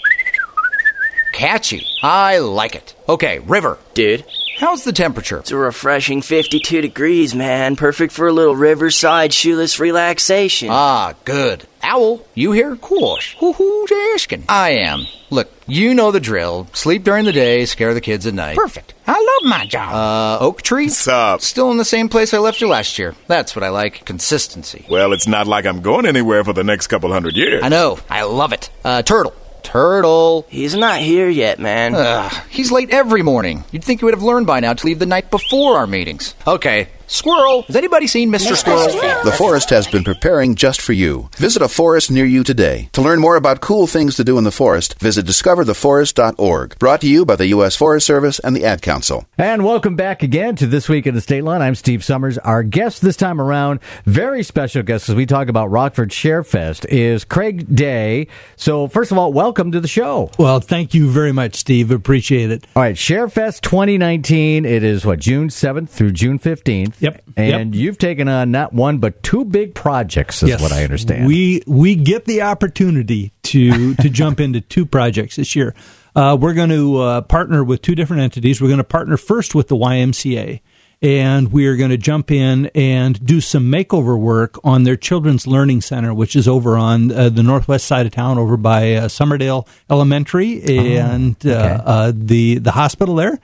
Catchy. 1.33 1.85
I 2.01 2.37
like 2.39 2.75
it. 2.75 2.95
Okay, 3.09 3.39
River, 3.39 3.77
Dude, 3.93 4.23
how's 4.57 4.83
the 4.83 4.93
temperature? 4.93 5.39
it's 5.39 5.51
a 5.51 5.57
refreshing 5.57 6.21
52 6.21 6.81
degrees, 6.81 7.33
man. 7.35 7.75
Perfect 7.75 8.13
for 8.13 8.27
a 8.27 8.33
little 8.33 8.55
riverside 8.55 9.33
shoeless 9.33 9.79
relaxation. 9.79 10.69
Ah, 10.71 11.13
good. 11.25 11.65
Owl, 11.81 12.25
you 12.33 12.51
here? 12.53 12.75
Course. 12.77 13.35
Who 13.39 13.53
who's 13.53 13.91
asking? 14.13 14.45
I 14.47 14.71
am. 14.71 15.05
Look, 15.29 15.51
you 15.67 15.93
know 15.93 16.11
the 16.11 16.19
drill. 16.19 16.67
Sleep 16.73 17.03
during 17.03 17.25
the 17.25 17.31
day, 17.31 17.65
scare 17.65 17.93
the 17.93 18.01
kids 18.01 18.25
at 18.27 18.33
night. 18.33 18.55
Perfect. 18.55 18.93
I 19.07 19.13
love 19.13 19.49
my 19.49 19.65
job. 19.65 19.93
Uh, 19.93 20.43
Oak 20.45 20.61
Tree? 20.61 20.85
What's 20.85 21.07
up? 21.07 21.41
Still 21.41 21.71
in 21.71 21.77
the 21.77 21.83
same 21.85 22.07
place 22.07 22.33
I 22.33 22.37
left 22.37 22.61
you 22.61 22.67
last 22.69 22.97
year. 22.99 23.15
That's 23.27 23.55
what 23.55 23.63
I 23.63 23.69
like. 23.69 24.05
Consistency. 24.05 24.85
Well, 24.89 25.11
it's 25.11 25.27
not 25.27 25.47
like 25.47 25.65
I'm 25.65 25.81
going 25.81 26.05
anywhere 26.05 26.43
for 26.43 26.53
the 26.53 26.63
next 26.63 26.87
couple 26.87 27.11
hundred 27.11 27.35
years. 27.35 27.63
I 27.63 27.69
know. 27.69 27.99
I 28.09 28.23
love 28.23 28.53
it. 28.53 28.69
Uh, 28.85 29.01
Turtle. 29.01 29.33
Turtle. 29.63 30.45
He's 30.49 30.75
not 30.75 30.99
here 30.99 31.29
yet, 31.29 31.59
man. 31.59 31.95
Ugh, 31.95 32.31
he's 32.49 32.71
late 32.71 32.89
every 32.91 33.21
morning. 33.23 33.63
You'd 33.71 33.83
think 33.83 34.01
he 34.01 34.05
would 34.05 34.13
have 34.13 34.23
learned 34.23 34.45
by 34.45 34.59
now 34.59 34.73
to 34.73 34.85
leave 34.85 34.99
the 34.99 35.05
night 35.05 35.31
before 35.31 35.77
our 35.77 35.87
meetings. 35.87 36.35
Okay, 36.45 36.89
Squirrel! 37.13 37.61
Has 37.67 37.75
anybody 37.75 38.07
seen 38.07 38.31
Mr. 38.31 38.55
Squirrel? 38.55 38.87
The 39.23 39.35
forest 39.37 39.69
has 39.69 39.85
been 39.85 40.03
preparing 40.03 40.55
just 40.55 40.81
for 40.81 40.93
you. 40.93 41.29
Visit 41.37 41.61
a 41.61 41.67
forest 41.67 42.09
near 42.09 42.25
you 42.25 42.43
today. 42.43 42.89
To 42.93 43.03
learn 43.03 43.19
more 43.19 43.35
about 43.35 43.61
cool 43.61 43.85
things 43.85 44.15
to 44.15 44.23
do 44.23 44.39
in 44.39 44.45
the 44.45 44.51
forest, 44.51 44.99
visit 44.99 45.23
discovertheforest.org. 45.27 46.79
Brought 46.79 47.01
to 47.01 47.07
you 47.07 47.23
by 47.23 47.35
the 47.35 47.45
U.S. 47.49 47.75
Forest 47.75 48.07
Service 48.07 48.39
and 48.39 48.55
the 48.55 48.65
Ad 48.65 48.81
Council. 48.81 49.27
And 49.37 49.63
welcome 49.63 49.95
back 49.95 50.23
again 50.23 50.55
to 50.55 50.65
This 50.65 50.89
Week 50.89 51.05
in 51.05 51.13
the 51.13 51.21
State 51.21 51.43
Line. 51.43 51.61
I'm 51.61 51.75
Steve 51.75 52.03
Summers. 52.03 52.39
Our 52.39 52.63
guest 52.63 53.03
this 53.03 53.15
time 53.15 53.39
around, 53.39 53.81
very 54.07 54.41
special 54.41 54.81
guest 54.81 55.07
as 55.07 55.13
we 55.13 55.27
talk 55.27 55.49
about 55.49 55.69
Rockford 55.69 56.11
Share 56.11 56.43
Fest, 56.43 56.83
is 56.89 57.25
Craig 57.25 57.75
Day. 57.75 58.25
So, 58.55 58.87
first 58.87 59.11
of 59.11 59.19
all, 59.19 59.31
welcome 59.31 59.71
to 59.71 59.79
the 59.79 59.87
show. 59.87 60.31
Well, 60.39 60.59
thank 60.61 60.95
you 60.95 61.11
very 61.11 61.31
much, 61.31 61.57
Steve. 61.57 61.91
Appreciate 61.91 62.49
it. 62.49 62.65
All 62.75 62.81
right, 62.81 62.97
Share 62.97 63.29
Fest 63.29 63.61
2019. 63.61 64.65
It 64.65 64.83
is 64.83 65.05
what, 65.05 65.19
June 65.19 65.49
7th 65.49 65.89
through 65.89 66.13
June 66.13 66.39
15th? 66.39 67.02
Yep. 67.03 67.23
And 67.35 67.75
yep. 67.75 67.81
you've 67.81 67.97
taken 67.97 68.29
on 68.29 68.51
not 68.51 68.71
one, 68.71 68.99
but 68.99 69.21
two 69.23 69.43
big 69.43 69.75
projects, 69.75 70.41
is 70.41 70.49
yes. 70.49 70.61
what 70.61 70.71
I 70.71 70.83
understand. 70.85 71.27
We, 71.27 71.61
we 71.67 71.95
get 71.95 72.23
the 72.23 72.43
opportunity 72.43 73.33
to, 73.43 73.93
to 73.95 74.09
jump 74.09 74.39
into 74.39 74.61
two 74.61 74.85
projects 74.85 75.35
this 75.35 75.53
year. 75.53 75.75
Uh, 76.15 76.37
we're 76.39 76.53
going 76.53 76.69
to 76.69 76.99
uh, 76.99 77.21
partner 77.21 77.61
with 77.61 77.81
two 77.81 77.93
different 77.93 78.21
entities. 78.21 78.61
We're 78.61 78.69
going 78.69 78.77
to 78.77 78.85
partner 78.85 79.17
first 79.17 79.53
with 79.53 79.67
the 79.67 79.75
YMCA, 79.75 80.61
and 81.01 81.51
we 81.51 81.67
are 81.67 81.75
going 81.75 81.89
to 81.89 81.97
jump 81.97 82.31
in 82.31 82.67
and 82.67 83.23
do 83.25 83.41
some 83.41 83.69
makeover 83.69 84.17
work 84.17 84.57
on 84.63 84.85
their 84.85 84.95
Children's 84.95 85.45
Learning 85.45 85.81
Center, 85.81 86.13
which 86.13 86.37
is 86.37 86.47
over 86.47 86.77
on 86.77 87.11
uh, 87.11 87.27
the 87.27 87.43
northwest 87.43 87.85
side 87.85 88.05
of 88.05 88.13
town, 88.13 88.37
over 88.37 88.55
by 88.55 88.93
uh, 88.93 89.07
Summerdale 89.09 89.67
Elementary 89.89 90.63
and 90.63 91.35
oh, 91.45 91.49
okay. 91.49 91.79
uh, 91.83 92.13
the 92.15 92.59
the 92.59 92.71
hospital 92.71 93.15
there. 93.15 93.39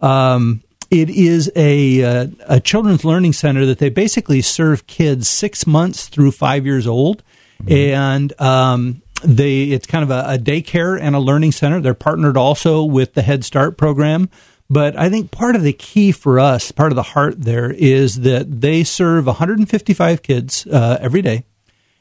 Um, 0.00 0.64
it 1.00 1.10
is 1.10 1.50
a 1.56 2.04
uh, 2.04 2.26
a 2.46 2.60
children's 2.60 3.04
learning 3.04 3.32
center 3.32 3.66
that 3.66 3.78
they 3.78 3.88
basically 3.88 4.40
serve 4.40 4.86
kids 4.86 5.28
six 5.28 5.66
months 5.66 6.06
through 6.06 6.30
five 6.30 6.64
years 6.64 6.86
old, 6.86 7.22
mm-hmm. 7.60 7.72
and 7.72 8.40
um, 8.40 9.02
they 9.22 9.64
it's 9.64 9.86
kind 9.86 10.04
of 10.04 10.10
a, 10.10 10.34
a, 10.34 10.38
daycare 10.38 10.98
and 11.00 11.16
a 11.16 11.18
learning 11.18 11.52
center. 11.52 11.80
They're 11.80 11.94
partnered 11.94 12.36
also 12.36 12.84
with 12.84 13.14
the 13.14 13.22
Head 13.22 13.44
Start 13.44 13.76
program. 13.76 14.30
But 14.70 14.96
I 14.96 15.10
think 15.10 15.30
part 15.30 15.56
of 15.56 15.62
the 15.62 15.74
key 15.74 16.10
for 16.10 16.38
us, 16.38 16.72
part 16.72 16.90
of 16.90 16.96
the 16.96 17.02
heart 17.02 17.42
there, 17.42 17.70
is 17.70 18.20
that 18.20 18.60
they 18.62 18.82
serve 18.82 19.26
155 19.26 20.22
kids 20.22 20.66
uh, 20.66 20.96
every 21.00 21.20
day, 21.20 21.44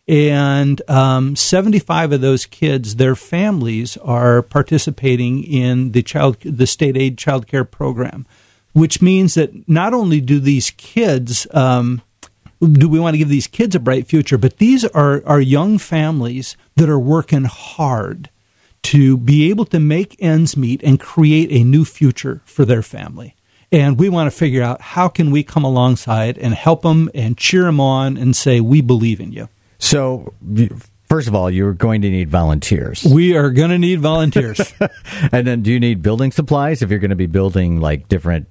and 0.07 0.87
um, 0.89 1.35
75 1.35 2.13
of 2.13 2.21
those 2.21 2.45
kids, 2.45 2.95
their 2.95 3.15
families 3.15 3.97
are 3.97 4.43
participating 4.43 5.43
in 5.43 5.93
the 5.93 6.03
child 6.03 6.37
the 6.41 6.67
state 6.67 6.95
aid 6.95 7.17
child 7.17 7.47
care 7.47 7.65
program 7.65 8.25
which 8.73 9.01
means 9.01 9.35
that 9.35 9.67
not 9.69 9.93
only 9.93 10.19
do 10.19 10.39
these 10.39 10.71
kids 10.71 11.47
um, 11.53 12.01
do 12.71 12.87
we 12.87 12.99
want 12.99 13.13
to 13.13 13.17
give 13.17 13.29
these 13.29 13.47
kids 13.47 13.75
a 13.75 13.79
bright 13.79 14.07
future, 14.07 14.37
but 14.37 14.57
these 14.57 14.85
are, 14.85 15.21
are 15.25 15.41
young 15.41 15.77
families 15.77 16.55
that 16.75 16.89
are 16.89 16.99
working 16.99 17.43
hard 17.45 18.29
to 18.83 19.17
be 19.17 19.49
able 19.49 19.65
to 19.65 19.79
make 19.79 20.15
ends 20.19 20.57
meet 20.57 20.81
and 20.83 20.99
create 20.99 21.51
a 21.51 21.63
new 21.63 21.85
future 21.85 22.41
for 22.45 22.65
their 22.65 22.81
family. 22.81 23.35
And 23.71 23.97
we 23.97 24.09
want 24.09 24.31
to 24.31 24.37
figure 24.37 24.61
out 24.61 24.81
how 24.81 25.07
can 25.07 25.31
we 25.31 25.43
come 25.43 25.63
alongside 25.63 26.37
and 26.37 26.53
help 26.53 26.83
them 26.83 27.09
and 27.15 27.37
cheer 27.37 27.63
them 27.63 27.79
on 27.79 28.17
and 28.17 28.35
say, 28.35 28.59
we 28.59 28.81
believe 28.81 29.19
in 29.19 29.31
you. 29.31 29.49
So, 29.79 30.33
first 31.09 31.27
of 31.27 31.33
all, 31.33 31.49
you're 31.49 31.73
going 31.73 32.01
to 32.03 32.09
need 32.09 32.29
volunteers. 32.29 33.03
We 33.03 33.35
are 33.35 33.49
going 33.49 33.71
to 33.71 33.79
need 33.79 33.99
volunteers. 33.99 34.61
and 35.31 35.47
then 35.47 35.63
do 35.63 35.71
you 35.71 35.79
need 35.79 36.03
building 36.03 36.31
supplies 36.31 36.81
if 36.81 36.89
you're 36.89 36.99
going 36.99 37.09
to 37.09 37.15
be 37.15 37.25
building 37.25 37.79
like 37.79 38.07
different 38.07 38.47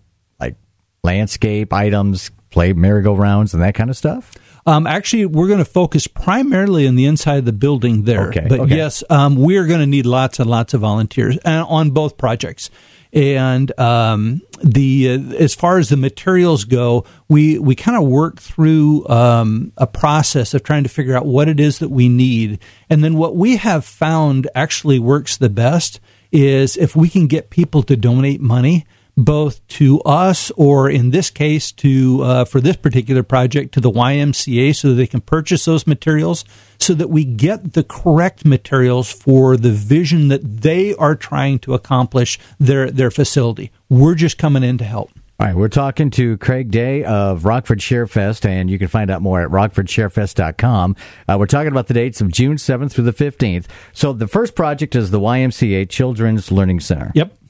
landscape 1.02 1.72
items, 1.72 2.30
play 2.50 2.72
merry-go-rounds 2.72 3.54
and 3.54 3.62
that 3.62 3.74
kind 3.74 3.90
of 3.90 3.96
stuff? 3.96 4.32
Um, 4.64 4.86
actually, 4.86 5.26
we're 5.26 5.48
going 5.48 5.58
to 5.58 5.64
focus 5.64 6.06
primarily 6.06 6.86
on 6.86 6.94
the 6.94 7.06
inside 7.06 7.38
of 7.38 7.44
the 7.44 7.52
building 7.52 8.04
there. 8.04 8.28
Okay, 8.28 8.46
but 8.48 8.60
okay. 8.60 8.76
yes, 8.76 9.02
um, 9.10 9.34
we 9.34 9.56
are 9.56 9.66
going 9.66 9.80
to 9.80 9.86
need 9.86 10.06
lots 10.06 10.38
and 10.38 10.48
lots 10.48 10.72
of 10.72 10.82
volunteers 10.82 11.36
on 11.44 11.90
both 11.90 12.16
projects. 12.16 12.70
And 13.12 13.78
um, 13.78 14.40
the 14.62 15.10
uh, 15.10 15.34
as 15.34 15.54
far 15.54 15.78
as 15.78 15.90
the 15.90 15.98
materials 15.98 16.64
go, 16.64 17.04
we 17.28 17.58
we 17.58 17.74
kind 17.74 18.02
of 18.02 18.08
work 18.08 18.40
through 18.40 19.06
um, 19.08 19.72
a 19.76 19.86
process 19.86 20.54
of 20.54 20.62
trying 20.62 20.84
to 20.84 20.88
figure 20.88 21.14
out 21.14 21.26
what 21.26 21.48
it 21.48 21.60
is 21.60 21.80
that 21.80 21.90
we 21.90 22.08
need, 22.08 22.60
and 22.88 23.04
then 23.04 23.16
what 23.16 23.36
we 23.36 23.56
have 23.56 23.84
found 23.84 24.48
actually 24.54 24.98
works 24.98 25.36
the 25.36 25.50
best 25.50 26.00
is 26.30 26.78
if 26.78 26.96
we 26.96 27.10
can 27.10 27.26
get 27.26 27.50
people 27.50 27.82
to 27.82 27.96
donate 27.96 28.40
money 28.40 28.86
both 29.24 29.66
to 29.68 30.00
us 30.02 30.50
or 30.56 30.90
in 30.90 31.10
this 31.10 31.30
case 31.30 31.72
to 31.72 32.22
uh, 32.22 32.44
for 32.44 32.60
this 32.60 32.76
particular 32.76 33.22
project 33.22 33.72
to 33.74 33.80
the 33.80 33.90
YMCA 33.90 34.74
so 34.74 34.88
that 34.88 34.94
they 34.94 35.06
can 35.06 35.20
purchase 35.20 35.64
those 35.64 35.86
materials 35.86 36.44
so 36.78 36.94
that 36.94 37.10
we 37.10 37.24
get 37.24 37.74
the 37.74 37.84
correct 37.84 38.44
materials 38.44 39.10
for 39.12 39.56
the 39.56 39.70
vision 39.70 40.28
that 40.28 40.62
they 40.62 40.94
are 40.94 41.14
trying 41.14 41.58
to 41.60 41.74
accomplish 41.74 42.38
their 42.58 42.90
their 42.90 43.10
facility. 43.10 43.70
We're 43.88 44.14
just 44.14 44.38
coming 44.38 44.62
in 44.62 44.78
to 44.78 44.84
help. 44.84 45.10
All 45.40 45.48
right, 45.48 45.56
we're 45.56 45.68
talking 45.68 46.10
to 46.10 46.36
Craig 46.38 46.70
Day 46.70 47.02
of 47.02 47.44
Rockford 47.44 47.82
Share 47.82 48.06
Fest, 48.06 48.46
and 48.46 48.70
you 48.70 48.78
can 48.78 48.86
find 48.86 49.10
out 49.10 49.22
more 49.22 49.40
at 49.40 49.48
rockfordsharefest.com. 49.50 50.94
Uh, 51.28 51.36
we're 51.36 51.46
talking 51.46 51.72
about 51.72 51.88
the 51.88 51.94
dates 51.94 52.20
of 52.20 52.30
June 52.30 52.58
7th 52.58 52.92
through 52.92 53.04
the 53.04 53.12
15th. 53.12 53.66
So 53.92 54.12
the 54.12 54.28
first 54.28 54.54
project 54.54 54.94
is 54.94 55.10
the 55.10 55.18
YMCA 55.18 55.88
Children's 55.88 56.52
Learning 56.52 56.78
Center. 56.78 57.10
Yep 57.16 57.41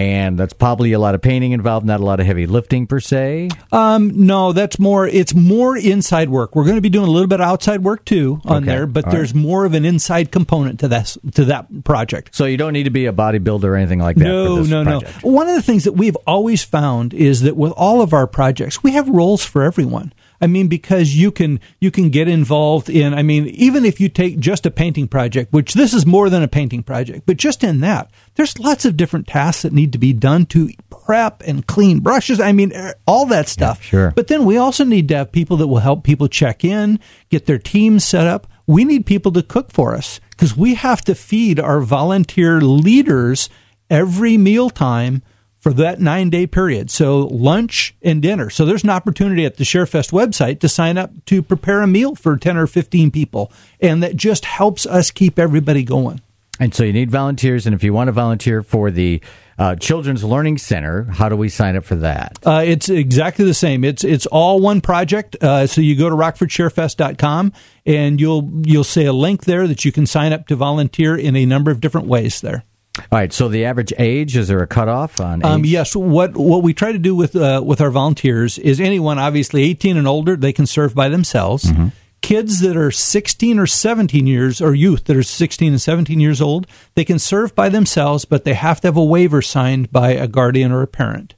and 0.00 0.38
that's 0.38 0.54
probably 0.54 0.92
a 0.92 0.98
lot 0.98 1.14
of 1.14 1.20
painting 1.20 1.52
involved, 1.52 1.84
not 1.84 2.00
a 2.00 2.04
lot 2.04 2.20
of 2.20 2.26
heavy 2.26 2.46
lifting 2.46 2.86
per 2.86 3.00
se. 3.00 3.50
Um, 3.70 4.26
no, 4.26 4.52
that's 4.52 4.78
more. 4.78 5.06
It's 5.06 5.34
more 5.34 5.76
inside 5.76 6.30
work. 6.30 6.56
We're 6.56 6.64
going 6.64 6.76
to 6.76 6.80
be 6.80 6.88
doing 6.88 7.06
a 7.06 7.10
little 7.10 7.28
bit 7.28 7.40
of 7.40 7.46
outside 7.46 7.82
work 7.82 8.06
too 8.06 8.40
on 8.46 8.62
Okay, 8.62 8.66
there, 8.66 8.86
but 8.86 9.04
all 9.04 9.12
there's 9.12 9.34
more 9.34 9.66
of 9.66 9.74
an 9.74 9.84
inside 9.84 10.32
component 10.32 10.80
to 10.80 10.88
that 10.88 11.16
to 11.34 11.44
that 11.46 11.84
project. 11.84 12.34
So 12.34 12.46
you 12.46 12.56
don't 12.56 12.72
need 12.72 12.84
to 12.84 12.90
be 12.90 13.04
a 13.06 13.12
bodybuilder 13.12 13.64
or 13.64 13.76
anything 13.76 13.98
like 13.98 14.16
that. 14.16 14.24
No, 14.24 14.56
for 14.56 14.62
this 14.62 14.70
no, 14.70 14.84
project. 14.84 15.24
no. 15.24 15.30
One 15.30 15.48
of 15.48 15.54
the 15.54 15.62
things 15.62 15.84
that 15.84 15.92
we've 15.92 16.16
always 16.26 16.64
found 16.64 17.12
is 17.12 17.42
that 17.42 17.56
with 17.56 17.72
all 17.72 18.00
of 18.00 18.14
our 18.14 18.26
projects, 18.26 18.82
we 18.82 18.92
have 18.92 19.06
roles 19.06 19.44
for 19.44 19.62
everyone. 19.62 20.14
I 20.40 20.46
mean, 20.46 20.68
because 20.68 21.14
you 21.14 21.30
can 21.30 21.60
you 21.80 21.90
can 21.90 22.08
get 22.08 22.26
involved 22.26 22.88
in. 22.88 23.12
I 23.12 23.22
mean, 23.22 23.46
even 23.48 23.84
if 23.84 24.00
you 24.00 24.08
take 24.08 24.38
just 24.38 24.64
a 24.64 24.70
painting 24.70 25.06
project, 25.06 25.52
which 25.52 25.74
this 25.74 25.92
is 25.92 26.06
more 26.06 26.30
than 26.30 26.42
a 26.42 26.48
painting 26.48 26.82
project, 26.82 27.24
but 27.26 27.36
just 27.36 27.62
in 27.62 27.80
that, 27.80 28.10
there's 28.36 28.58
lots 28.58 28.84
of 28.84 28.96
different 28.96 29.26
tasks 29.26 29.62
that 29.62 29.72
need 29.72 29.92
to 29.92 29.98
be 29.98 30.12
done 30.12 30.46
to 30.46 30.70
prep 30.88 31.42
and 31.44 31.66
clean 31.66 32.00
brushes. 32.00 32.40
I 32.40 32.52
mean, 32.52 32.72
eh, 32.72 32.92
all 33.06 33.26
that 33.26 33.48
stuff. 33.48 33.82
sure. 33.82 34.12
But 34.16 34.28
then 34.28 34.44
we 34.44 34.56
also 34.56 34.84
need 34.84 35.08
to 35.08 35.16
have 35.16 35.32
people 35.32 35.58
that 35.58 35.66
will 35.68 35.78
help 35.78 36.04
people 36.04 36.28
check 36.28 36.64
in, 36.64 37.00
get 37.28 37.46
their 37.46 37.58
teams 37.58 38.04
set 38.04 38.26
up. 38.26 38.46
We 38.66 38.84
need 38.84 39.04
people 39.04 39.32
to 39.32 39.42
cook 39.42 39.70
for 39.70 39.94
us 39.94 40.20
because 40.30 40.56
we 40.56 40.74
have 40.74 41.02
to 41.02 41.14
feed 41.14 41.60
our 41.60 41.80
volunteer 41.80 42.60
leaders 42.60 43.50
every 43.90 44.38
mealtime 44.38 45.22
for 45.60 45.72
that 45.74 46.00
nine 46.00 46.30
day 46.30 46.46
period. 46.46 46.90
So 46.90 47.26
lunch 47.26 47.94
and 48.02 48.20
dinner. 48.20 48.50
So 48.50 48.64
there's 48.64 48.82
an 48.82 48.90
opportunity 48.90 49.44
at 49.44 49.56
the 49.56 49.64
ShareFest 49.64 50.10
website 50.10 50.60
to 50.60 50.68
sign 50.68 50.98
up 50.98 51.12
to 51.26 51.42
prepare 51.42 51.82
a 51.82 51.86
meal 51.86 52.14
for 52.14 52.36
10 52.36 52.56
or 52.56 52.66
15 52.66 53.10
people. 53.10 53.52
And 53.80 54.02
that 54.02 54.16
just 54.16 54.46
helps 54.46 54.86
us 54.86 55.10
keep 55.10 55.38
everybody 55.38 55.84
going. 55.84 56.20
And 56.58 56.74
so 56.74 56.84
you 56.84 56.92
need 56.92 57.10
volunteers, 57.10 57.64
and 57.64 57.74
if 57.74 57.82
you 57.82 57.94
want 57.94 58.08
to 58.08 58.12
volunteer 58.12 58.62
for 58.62 58.90
the 58.90 59.22
uh, 59.58 59.76
Children's 59.76 60.22
Learning 60.22 60.58
Center, 60.58 61.04
how 61.04 61.30
do 61.30 61.36
we 61.36 61.48
sign 61.48 61.74
up 61.74 61.84
for 61.84 61.94
that? 61.96 62.38
Uh, 62.44 62.62
it's 62.62 62.90
exactly 62.90 63.46
the 63.46 63.54
same. 63.54 63.82
It's 63.82 64.04
it's 64.04 64.26
all 64.26 64.60
one 64.60 64.82
project. 64.82 65.36
Uh, 65.40 65.66
so 65.66 65.80
you 65.80 65.96
go 65.96 66.10
to 66.10 66.16
rockfordsharefest.com 66.16 67.54
and 67.86 68.20
you'll 68.20 68.50
you'll 68.66 68.84
see 68.84 69.06
a 69.06 69.12
link 69.12 69.46
there 69.46 69.66
that 69.66 69.86
you 69.86 69.92
can 69.92 70.04
sign 70.04 70.34
up 70.34 70.46
to 70.48 70.56
volunteer 70.56 71.16
in 71.16 71.34
a 71.34 71.46
number 71.46 71.70
of 71.70 71.80
different 71.80 72.08
ways 72.08 72.42
there. 72.42 72.64
All 72.98 73.04
right. 73.12 73.32
So 73.32 73.48
the 73.48 73.64
average 73.64 73.92
age 73.98 74.36
is 74.36 74.48
there 74.48 74.62
a 74.62 74.66
cutoff 74.66 75.20
on? 75.20 75.40
Age? 75.40 75.46
Um, 75.46 75.64
yes. 75.64 75.94
What 75.94 76.36
what 76.36 76.62
we 76.62 76.74
try 76.74 76.92
to 76.92 76.98
do 76.98 77.14
with 77.14 77.36
uh, 77.36 77.62
with 77.64 77.80
our 77.80 77.90
volunteers 77.90 78.58
is 78.58 78.80
anyone 78.80 79.18
obviously 79.18 79.62
18 79.62 79.96
and 79.96 80.08
older 80.08 80.36
they 80.36 80.52
can 80.52 80.66
serve 80.66 80.94
by 80.94 81.08
themselves. 81.08 81.64
Mm-hmm. 81.64 81.88
Kids 82.20 82.60
that 82.60 82.76
are 82.76 82.90
16 82.90 83.58
or 83.58 83.66
17 83.66 84.26
years, 84.26 84.60
or 84.60 84.74
youth 84.74 85.04
that 85.04 85.16
are 85.16 85.22
16 85.22 85.72
and 85.72 85.80
17 85.80 86.20
years 86.20 86.42
old, 86.42 86.66
they 86.94 87.04
can 87.04 87.18
serve 87.18 87.54
by 87.54 87.70
themselves, 87.70 88.26
but 88.26 88.44
they 88.44 88.52
have 88.52 88.78
to 88.82 88.88
have 88.88 88.96
a 88.96 89.04
waiver 89.04 89.40
signed 89.40 89.90
by 89.90 90.10
a 90.10 90.28
guardian 90.28 90.70
or 90.70 90.82
a 90.82 90.86
parent. 90.86 91.34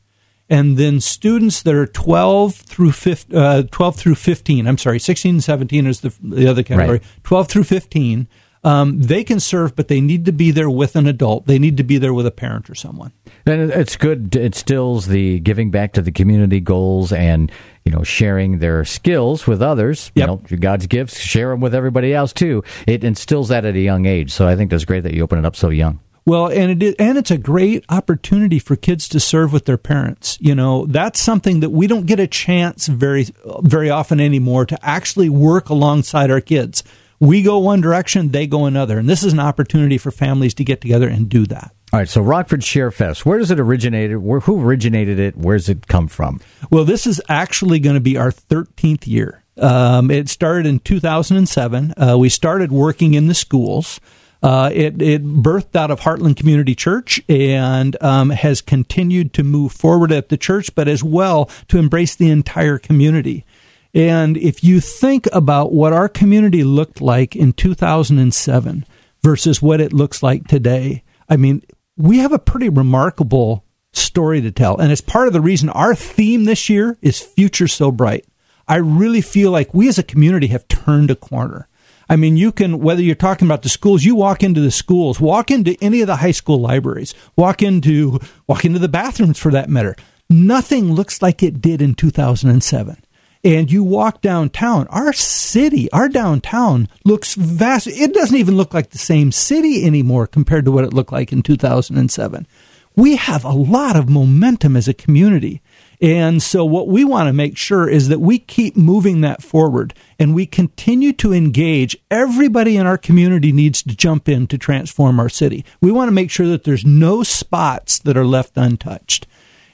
And 0.48 0.76
then 0.76 1.00
students 1.00 1.62
that 1.62 1.74
are 1.74 1.86
12 1.86 2.54
through 2.56 2.92
15, 2.92 3.36
uh, 3.36 3.62
12 3.70 3.96
through 3.96 4.14
15, 4.16 4.66
I'm 4.66 4.76
sorry, 4.76 4.98
16 4.98 5.36
and 5.36 5.44
17 5.44 5.86
is 5.86 6.00
the, 6.00 6.12
the 6.20 6.48
other 6.48 6.64
category. 6.64 6.98
Right. 6.98 7.22
12 7.22 7.48
through 7.48 7.64
15, 7.64 8.28
um, 8.64 9.00
they 9.00 9.24
can 9.24 9.40
serve, 9.40 9.74
but 9.74 9.88
they 9.88 10.00
need 10.00 10.24
to 10.26 10.32
be 10.32 10.50
there 10.50 10.70
with 10.70 10.94
an 10.94 11.06
adult. 11.06 11.46
They 11.46 11.58
need 11.58 11.76
to 11.78 11.82
be 11.82 11.98
there 11.98 12.14
with 12.14 12.26
a 12.26 12.30
parent 12.30 12.70
or 12.70 12.74
someone. 12.74 13.12
And 13.44 13.72
it's 13.72 13.96
good. 13.96 14.36
It 14.36 14.42
instills 14.42 15.08
the 15.08 15.40
giving 15.40 15.70
back 15.70 15.94
to 15.94 16.02
the 16.02 16.12
community 16.12 16.60
goals 16.60 17.12
and 17.12 17.50
you 17.84 17.90
know 17.90 18.04
sharing 18.04 18.60
their 18.60 18.84
skills 18.84 19.46
with 19.46 19.62
others. 19.62 20.12
Yep. 20.14 20.22
You 20.22 20.26
know, 20.26 20.60
God's 20.60 20.86
gifts, 20.86 21.18
share 21.18 21.50
them 21.50 21.60
with 21.60 21.74
everybody 21.74 22.14
else 22.14 22.32
too. 22.32 22.62
It 22.86 23.02
instills 23.02 23.48
that 23.48 23.64
at 23.64 23.74
a 23.74 23.80
young 23.80 24.06
age. 24.06 24.30
So 24.30 24.46
I 24.46 24.54
think 24.54 24.70
that's 24.70 24.84
great 24.84 25.02
that 25.02 25.14
you 25.14 25.22
open 25.22 25.40
it 25.40 25.44
up 25.44 25.56
so 25.56 25.70
young. 25.70 25.98
Well, 26.24 26.46
and 26.46 26.70
it 26.70 26.82
is, 26.84 26.94
and 27.00 27.18
it's 27.18 27.32
a 27.32 27.38
great 27.38 27.84
opportunity 27.88 28.60
for 28.60 28.76
kids 28.76 29.08
to 29.08 29.18
serve 29.18 29.52
with 29.52 29.64
their 29.64 29.76
parents. 29.76 30.38
You 30.40 30.54
know, 30.54 30.86
that's 30.86 31.20
something 31.20 31.58
that 31.60 31.70
we 31.70 31.88
don't 31.88 32.06
get 32.06 32.20
a 32.20 32.28
chance 32.28 32.86
very 32.86 33.26
very 33.62 33.90
often 33.90 34.20
anymore 34.20 34.66
to 34.66 34.78
actually 34.86 35.28
work 35.28 35.68
alongside 35.68 36.30
our 36.30 36.40
kids. 36.40 36.84
We 37.22 37.42
go 37.42 37.58
one 37.58 37.80
direction, 37.80 38.30
they 38.30 38.48
go 38.48 38.64
another, 38.64 38.98
and 38.98 39.08
this 39.08 39.22
is 39.22 39.32
an 39.32 39.38
opportunity 39.38 39.96
for 39.96 40.10
families 40.10 40.54
to 40.54 40.64
get 40.64 40.80
together 40.80 41.08
and 41.08 41.28
do 41.28 41.46
that. 41.46 41.70
All 41.92 42.00
right, 42.00 42.08
so 42.08 42.20
Rockford 42.20 42.64
Share 42.64 42.90
Fest, 42.90 43.24
where 43.24 43.38
does 43.38 43.52
it 43.52 43.60
originate? 43.60 44.20
Where, 44.20 44.40
who 44.40 44.60
originated 44.60 45.20
it? 45.20 45.36
Where's 45.36 45.68
it 45.68 45.86
come 45.86 46.08
from? 46.08 46.40
Well, 46.68 46.84
this 46.84 47.06
is 47.06 47.22
actually 47.28 47.78
going 47.78 47.94
to 47.94 48.00
be 48.00 48.16
our 48.16 48.32
13th 48.32 49.06
year. 49.06 49.44
Um, 49.56 50.10
it 50.10 50.28
started 50.28 50.66
in 50.66 50.80
2007. 50.80 51.94
Uh, 51.96 52.18
we 52.18 52.28
started 52.28 52.72
working 52.72 53.14
in 53.14 53.28
the 53.28 53.34
schools. 53.34 54.00
Uh, 54.42 54.70
it, 54.72 55.00
it 55.00 55.24
birthed 55.24 55.76
out 55.76 55.92
of 55.92 56.00
Heartland 56.00 56.36
Community 56.36 56.74
Church 56.74 57.22
and 57.28 57.96
um, 58.02 58.30
has 58.30 58.60
continued 58.60 59.32
to 59.34 59.44
move 59.44 59.70
forward 59.70 60.10
at 60.10 60.28
the 60.28 60.36
church, 60.36 60.74
but 60.74 60.88
as 60.88 61.04
well 61.04 61.48
to 61.68 61.78
embrace 61.78 62.16
the 62.16 62.30
entire 62.30 62.78
community. 62.78 63.44
And 63.94 64.36
if 64.38 64.64
you 64.64 64.80
think 64.80 65.28
about 65.32 65.72
what 65.72 65.92
our 65.92 66.08
community 66.08 66.64
looked 66.64 67.00
like 67.00 67.36
in 67.36 67.52
2007 67.52 68.86
versus 69.22 69.60
what 69.60 69.80
it 69.80 69.92
looks 69.92 70.22
like 70.22 70.46
today, 70.46 71.04
I 71.28 71.36
mean, 71.36 71.62
we 71.96 72.18
have 72.18 72.32
a 72.32 72.38
pretty 72.38 72.70
remarkable 72.70 73.64
story 73.92 74.40
to 74.40 74.50
tell. 74.50 74.78
And 74.78 74.90
it's 74.90 75.02
part 75.02 75.26
of 75.26 75.34
the 75.34 75.42
reason 75.42 75.68
our 75.68 75.94
theme 75.94 76.44
this 76.44 76.70
year 76.70 76.96
is 77.02 77.20
Future 77.20 77.68
So 77.68 77.92
Bright. 77.92 78.24
I 78.66 78.76
really 78.76 79.20
feel 79.20 79.50
like 79.50 79.74
we 79.74 79.88
as 79.88 79.98
a 79.98 80.02
community 80.02 80.46
have 80.48 80.68
turned 80.68 81.10
a 81.10 81.16
corner. 81.16 81.68
I 82.08 82.16
mean, 82.16 82.36
you 82.36 82.52
can, 82.52 82.78
whether 82.78 83.02
you're 83.02 83.14
talking 83.14 83.46
about 83.46 83.62
the 83.62 83.68
schools, 83.68 84.04
you 84.04 84.14
walk 84.14 84.42
into 84.42 84.60
the 84.60 84.70
schools, 84.70 85.20
walk 85.20 85.50
into 85.50 85.76
any 85.82 86.00
of 86.00 86.06
the 86.06 86.16
high 86.16 86.32
school 86.32 86.58
libraries, 86.58 87.14
walk 87.36 87.62
into, 87.62 88.18
walk 88.46 88.64
into 88.64 88.78
the 88.78 88.88
bathrooms 88.88 89.38
for 89.38 89.52
that 89.52 89.68
matter. 89.68 89.96
Nothing 90.30 90.92
looks 90.92 91.20
like 91.20 91.42
it 91.42 91.60
did 91.60 91.82
in 91.82 91.94
2007 91.94 93.02
and 93.44 93.70
you 93.72 93.82
walk 93.82 94.20
downtown, 94.20 94.86
our 94.88 95.12
city, 95.12 95.90
our 95.90 96.08
downtown 96.08 96.88
looks 97.04 97.34
vast. 97.34 97.86
It 97.88 98.14
doesn't 98.14 98.36
even 98.36 98.56
look 98.56 98.72
like 98.72 98.90
the 98.90 98.98
same 98.98 99.32
city 99.32 99.84
anymore 99.84 100.26
compared 100.26 100.64
to 100.66 100.72
what 100.72 100.84
it 100.84 100.94
looked 100.94 101.12
like 101.12 101.32
in 101.32 101.42
2007. 101.42 102.46
We 102.94 103.16
have 103.16 103.44
a 103.44 103.52
lot 103.52 103.96
of 103.96 104.08
momentum 104.08 104.76
as 104.76 104.86
a 104.86 104.94
community. 104.94 105.60
And 106.00 106.42
so, 106.42 106.64
what 106.64 106.88
we 106.88 107.04
want 107.04 107.28
to 107.28 107.32
make 107.32 107.56
sure 107.56 107.88
is 107.88 108.08
that 108.08 108.20
we 108.20 108.38
keep 108.38 108.76
moving 108.76 109.20
that 109.20 109.40
forward 109.42 109.94
and 110.18 110.34
we 110.34 110.46
continue 110.46 111.12
to 111.14 111.32
engage. 111.32 111.96
Everybody 112.10 112.76
in 112.76 112.86
our 112.86 112.98
community 112.98 113.52
needs 113.52 113.82
to 113.84 113.96
jump 113.96 114.28
in 114.28 114.48
to 114.48 114.58
transform 114.58 115.20
our 115.20 115.28
city. 115.28 115.64
We 115.80 115.92
want 115.92 116.08
to 116.08 116.12
make 116.12 116.30
sure 116.30 116.48
that 116.48 116.64
there's 116.64 116.84
no 116.84 117.22
spots 117.22 118.00
that 118.00 118.16
are 118.16 118.26
left 118.26 118.56
untouched. 118.56 119.26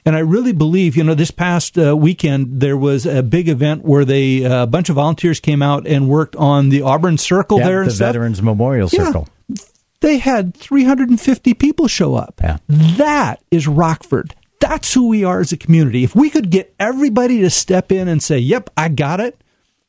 And 0.09 0.15
I 0.15 0.21
really 0.21 0.53
believe, 0.53 0.97
you 0.97 1.03
know, 1.03 1.13
this 1.13 1.29
past 1.29 1.77
uh, 1.77 1.95
weekend 1.95 2.61
there 2.61 2.75
was 2.75 3.05
a 3.05 3.21
big 3.21 3.47
event 3.47 3.85
where 3.85 4.03
they 4.03 4.43
uh, 4.43 4.63
a 4.63 4.65
bunch 4.65 4.89
of 4.89 4.95
volunteers 4.95 5.39
came 5.39 5.61
out 5.61 5.85
and 5.85 6.09
worked 6.09 6.35
on 6.35 6.69
the 6.69 6.81
Auburn 6.81 7.19
Circle 7.19 7.59
yeah, 7.59 7.67
there, 7.67 7.85
the 7.85 7.91
Veterans 7.91 8.41
Memorial 8.41 8.89
Circle. 8.89 9.27
Yeah. 9.47 9.55
They 9.99 10.17
had 10.17 10.57
350 10.57 11.53
people 11.53 11.87
show 11.87 12.15
up. 12.15 12.41
Yeah. 12.41 12.57
That 12.67 13.43
is 13.51 13.67
Rockford. 13.67 14.33
That's 14.59 14.91
who 14.95 15.09
we 15.09 15.23
are 15.23 15.41
as 15.41 15.51
a 15.51 15.57
community. 15.57 16.03
If 16.03 16.15
we 16.15 16.31
could 16.31 16.49
get 16.49 16.73
everybody 16.79 17.41
to 17.41 17.51
step 17.51 17.91
in 17.91 18.07
and 18.07 18.23
say, 18.23 18.39
"Yep, 18.39 18.71
I 18.75 18.89
got 18.89 19.19
it," 19.19 19.39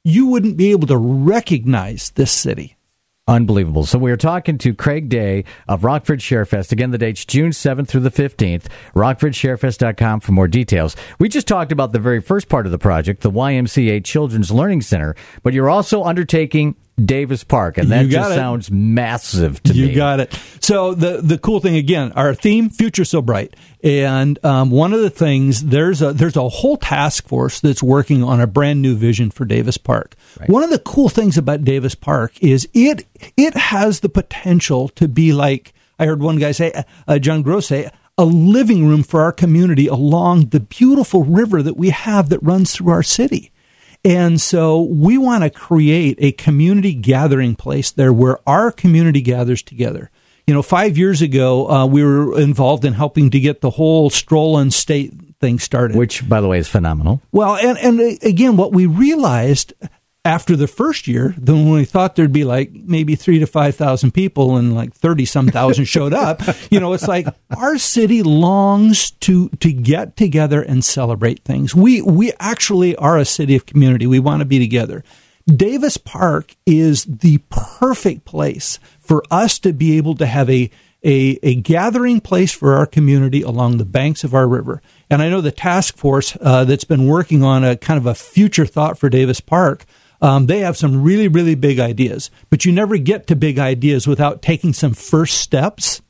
you 0.05 0.27
wouldn't 0.27 0.59
be 0.59 0.71
able 0.73 0.89
to 0.89 0.99
recognize 0.99 2.11
this 2.11 2.31
city. 2.31 2.77
Unbelievable. 3.31 3.87
So 3.87 3.97
we 3.97 4.11
are 4.11 4.17
talking 4.17 4.59
to 4.59 4.75
Craig 4.75 5.09
Day 5.09 5.45
of 5.69 5.85
Rockford 5.85 6.19
Sharefest. 6.19 6.73
Again, 6.73 6.91
the 6.91 6.99
date's 6.99 7.25
June 7.25 7.53
7th 7.53 7.87
through 7.87 8.01
the 8.01 8.11
15th. 8.11 8.65
RockfordSharefest.com 8.97 10.19
for 10.19 10.33
more 10.33 10.49
details. 10.49 10.97
We 11.21 11.29
just 11.29 11.47
talked 11.47 11.71
about 11.71 11.93
the 11.93 12.01
very 12.01 12.21
first 12.21 12.49
part 12.49 12.67
of 12.67 12.73
the 12.73 12.79
project, 12.79 13.23
the 13.23 13.31
YMCA 13.31 14.05
Children's 14.05 14.51
Learning 14.51 14.81
Center, 14.81 15.15
but 15.45 15.53
you're 15.53 15.71
also 15.71 16.03
undertaking 16.03 16.75
Davis 17.07 17.45
Park, 17.45 17.79
and 17.79 17.91
that 17.91 18.09
just 18.09 18.31
it. 18.31 18.35
sounds 18.35 18.71
massive 18.71 19.63
to 19.65 19.73
you 19.73 19.85
me. 19.85 19.91
You 19.91 19.97
got 19.97 20.21
it. 20.21 20.39
So 20.61 20.95
the 20.95 21.21
the 21.23 21.39
cool 21.39 21.61
thing 21.61 21.77
again, 21.77 22.13
our 22.13 22.35
theme, 22.35 22.71
future 22.71 23.05
so 23.05 23.23
bright, 23.23 23.55
and 23.83 24.43
um, 24.45 24.71
one 24.71 24.93
of 24.93 25.01
the 25.01 25.11
things 25.11 25.65
there's 25.65 26.03
a 26.03 26.13
there's 26.13 26.37
a 26.37 26.49
whole 26.49 26.77
task 26.77 27.27
force 27.27 27.61
that's 27.61 27.83
working 27.83 28.23
on 28.23 28.41
a 28.41 28.47
brand 28.47 28.83
new 28.83 28.95
vision 28.95 29.31
for 29.31 29.45
Davis 29.45 29.79
Park. 29.79 30.17
Right. 30.39 30.49
One 30.49 30.63
of 30.63 30.71
the 30.71 30.79
cool 30.79 31.09
things 31.09 31.39
about 31.39 31.65
Davis 31.65 31.95
Park 31.95 32.33
is 32.41 32.69
it 32.75 33.07
it 33.37 33.55
has 33.55 34.01
the 34.01 34.09
potential 34.09 34.89
to 34.91 35.09
be 35.09 35.33
like 35.33 35.73
I 35.99 36.07
heard 36.07 36.23
one 36.23 36.39
guy 36.39 36.53
say, 36.53 36.73
uh, 37.07 37.19
John 37.19 37.43
Gross 37.43 37.67
say, 37.67 37.91
a 38.17 38.25
living 38.25 38.87
room 38.87 39.03
for 39.03 39.21
our 39.21 39.33
community 39.33 39.87
along 39.87 40.47
the 40.47 40.61
beautiful 40.61 41.25
river 41.25 41.63
that 41.63 41.77
we 41.77 41.91
have 41.91 42.31
that 42.31 42.43
runs 42.43 42.75
through 42.75 42.91
our 42.91 43.03
city. 43.03 43.53
And 44.05 44.41
so 44.41 44.83
we 44.83 45.19
want 45.19 45.45
to 45.45 45.51
create 45.51 46.17
a 46.21 46.33
community 46.33 46.95
gathering 46.95 47.55
place 47.55 47.91
there 47.91 48.13
where 48.13 48.39
our 48.49 48.73
community 48.73 49.21
gathers 49.21 49.63
together. 49.63 50.11
You 50.47 50.55
know, 50.55 50.63
five 50.63 50.97
years 50.97 51.23
ago, 51.23 51.71
uh, 51.71 51.87
we 51.87 52.03
were 52.03 52.41
involved 52.41 52.85
in 52.85 52.95
helping 52.95 53.31
to 53.31 53.41
get 53.41 53.61
the 53.61 53.71
whole 53.71 54.11
Stroll 54.11 54.57
on 54.57 54.71
State 54.71 55.13
thing 55.39 55.59
started. 55.59 55.97
Which, 55.97 56.29
by 56.29 56.41
the 56.41 56.49
way, 56.49 56.59
is 56.59 56.69
phenomenal. 56.69 57.23
Well, 57.31 57.57
and, 57.57 57.79
and 57.79 58.19
again, 58.23 58.57
what 58.57 58.73
we 58.73 58.87
realized 58.87 59.75
after 60.25 60.55
the 60.55 60.67
first 60.67 61.09
year, 61.09 61.35
then 61.39 61.65
when 61.65 61.79
we 61.79 61.85
thought 61.85 62.15
there'd 62.15 62.33
be 62.33 62.45
like 62.45 62.73
maybe 62.73 63.15
three 63.15 63.39
to 63.39 63.47
five 63.47 63.75
thousand 63.75 64.13
people 64.13 64.57
and 64.57 64.75
like 64.75 64.93
thirty 64.93 65.25
some 65.25 65.49
thousand 65.49 65.85
showed 65.87 66.13
up, 66.13 66.43
you 66.71 66.79
know, 66.79 66.93
it's 66.93 67.09
like 67.09 67.27
our 67.57 67.79
city 67.79 68.23
longs 68.23 69.13
to 69.13 69.49
to 69.61 69.73
get 69.73 70.17
together 70.17 70.61
and 70.61 70.85
celebrate 70.85 71.43
things. 71.45 71.75
We 71.75 72.03
we 72.03 72.33
actually 72.39 72.95
are 72.97 73.17
a 73.17 73.25
city 73.25 73.57
of 73.57 73.67
community. 73.67 74.07
We 74.07 74.19
want 74.19 74.41
to 74.41 74.47
be 74.47 74.59
together. 74.59 75.03
Davis 75.47 75.97
Park 75.97 76.55
is 76.67 77.05
the 77.05 77.39
perfect 77.49 78.25
place 78.25 78.79
for 78.99 79.25
us 79.31 79.59
to 79.61 79.73
be 79.73 79.97
able 79.97 80.15
to 80.17 80.27
have 80.27 80.51
a 80.51 80.71
a, 81.03 81.39
a 81.43 81.55
gathering 81.55 82.21
place 82.21 82.53
for 82.53 82.75
our 82.75 82.85
community 82.85 83.41
along 83.41 83.79
the 83.79 83.87
banks 83.87 84.23
of 84.23 84.35
our 84.35 84.47
river. 84.47 84.83
And 85.09 85.23
I 85.23 85.31
know 85.31 85.41
the 85.41 85.51
task 85.51 85.97
force 85.97 86.37
uh, 86.43 86.65
that's 86.65 86.85
been 86.85 87.07
working 87.07 87.43
on 87.43 87.65
a 87.65 87.75
kind 87.75 87.97
of 87.97 88.05
a 88.05 88.15
future 88.15 88.67
thought 88.67 88.99
for 88.99 89.09
Davis 89.09 89.41
Park 89.41 89.87
um, 90.21 90.47
they 90.47 90.61
have 90.61 90.77
some 90.77 91.03
really, 91.03 91.29
really 91.29 91.55
big 91.55 91.81
ideas, 91.81 92.31
but 92.51 92.65
you 92.65 92.73
never 92.73 92.97
get 92.99 93.27
to 93.29 93.37
big 93.37 93.59
ideas 93.59 94.07
without 94.07 94.43
taking 94.43 94.73
some 94.73 94.93
first 94.93 95.39
steps. 95.39 96.03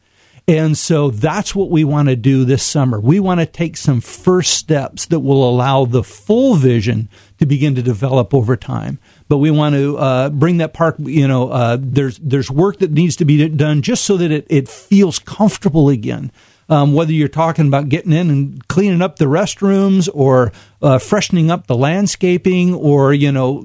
And 0.48 0.76
so 0.76 1.10
that's 1.10 1.54
what 1.54 1.70
we 1.70 1.84
want 1.84 2.08
to 2.08 2.16
do 2.16 2.44
this 2.44 2.64
summer. 2.64 2.98
We 2.98 3.20
want 3.20 3.38
to 3.38 3.46
take 3.46 3.76
some 3.76 4.00
first 4.00 4.54
steps 4.54 5.06
that 5.06 5.20
will 5.20 5.48
allow 5.48 5.84
the 5.84 6.02
full 6.02 6.56
vision 6.56 7.08
to 7.38 7.46
begin 7.46 7.76
to 7.76 7.82
develop 7.82 8.34
over 8.34 8.56
time. 8.56 8.98
But 9.28 9.38
we 9.38 9.52
want 9.52 9.76
to 9.76 9.96
uh, 9.96 10.30
bring 10.30 10.56
that 10.56 10.72
park. 10.72 10.96
You 10.98 11.28
know, 11.28 11.50
uh, 11.50 11.76
there's 11.80 12.18
there's 12.18 12.50
work 12.50 12.80
that 12.80 12.90
needs 12.90 13.14
to 13.16 13.24
be 13.24 13.48
done 13.48 13.82
just 13.82 14.04
so 14.04 14.16
that 14.16 14.32
it, 14.32 14.46
it 14.50 14.68
feels 14.68 15.20
comfortable 15.20 15.88
again. 15.88 16.32
Um, 16.68 16.94
whether 16.94 17.12
you're 17.12 17.28
talking 17.28 17.66
about 17.66 17.88
getting 17.88 18.12
in 18.12 18.30
and 18.30 18.66
cleaning 18.66 19.02
up 19.02 19.16
the 19.16 19.24
restrooms 19.26 20.08
or 20.12 20.52
uh, 20.82 20.98
freshening 20.98 21.50
up 21.50 21.66
the 21.68 21.76
landscaping 21.76 22.74
or 22.74 23.12
you 23.12 23.30
know 23.30 23.64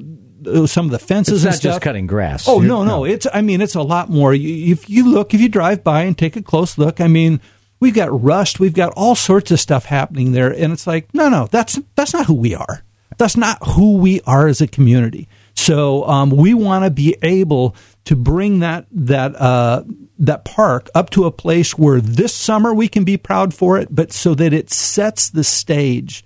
some 0.68 0.86
of 0.86 0.92
the 0.92 1.00
fences 1.00 1.44
it's 1.44 1.56
and 1.56 1.64
not 1.64 1.74
just 1.74 1.82
cutting 1.82 2.08
grass. 2.08 2.48
Oh 2.48 2.60
no, 2.60 2.84
no, 2.84 3.06
it's 3.06 3.28
I 3.34 3.42
mean 3.42 3.62
it's 3.62 3.76
a 3.76 3.82
lot 3.82 4.10
more. 4.10 4.34
If 4.34 4.90
you 4.90 5.10
look, 5.10 5.34
if 5.34 5.42
you 5.42 5.50
drive 5.50 5.84
by 5.84 6.04
and 6.04 6.18
take 6.18 6.36
a 6.36 6.42
close 6.42 6.78
look, 6.78 7.02
I 7.02 7.08
mean 7.08 7.42
we've 7.80 7.94
got 7.94 8.24
rust, 8.24 8.60
we've 8.60 8.74
got 8.74 8.94
all 8.96 9.16
sorts 9.16 9.52
of 9.52 9.60
stuff 9.60 9.86
happening 9.86 10.32
there, 10.32 10.52
and 10.52 10.74
it's 10.74 10.88
like 10.88 11.14
no, 11.14 11.30
no, 11.30 11.48
that's 11.48 11.80
that's 11.96 12.14
not 12.14 12.26
who 12.26 12.36
we 12.36 12.56
are. 12.56 12.84
That's 13.18 13.38
not 13.38 13.60
who 13.66 13.98
we 13.98 14.22
are 14.22 14.48
as 14.48 14.62
a 14.62 14.68
community. 14.68 15.28
So 15.56 16.06
um, 16.06 16.32
we 16.32 16.54
want 16.54 16.84
to 16.84 16.92
be 16.92 17.16
able 17.22 17.76
to 18.06 18.16
bring 18.16 18.60
that 18.60 18.88
that 18.92 19.36
uh, 19.36 19.84
that 20.20 20.44
park 20.44 20.90
up 20.94 21.10
to 21.12 21.26
a 21.26 21.32
place 21.32 21.78
where 21.78 22.02
this 22.02 22.34
summer 22.34 22.74
we 22.74 22.88
can 22.88 23.04
be 23.04 23.18
proud 23.18 23.54
for 23.54 23.78
it, 23.78 23.88
but 23.94 24.12
so 24.12 24.36
that 24.36 24.54
it 24.54 24.70
sets 24.70 25.30
the 25.30 25.44
stage 25.44 26.25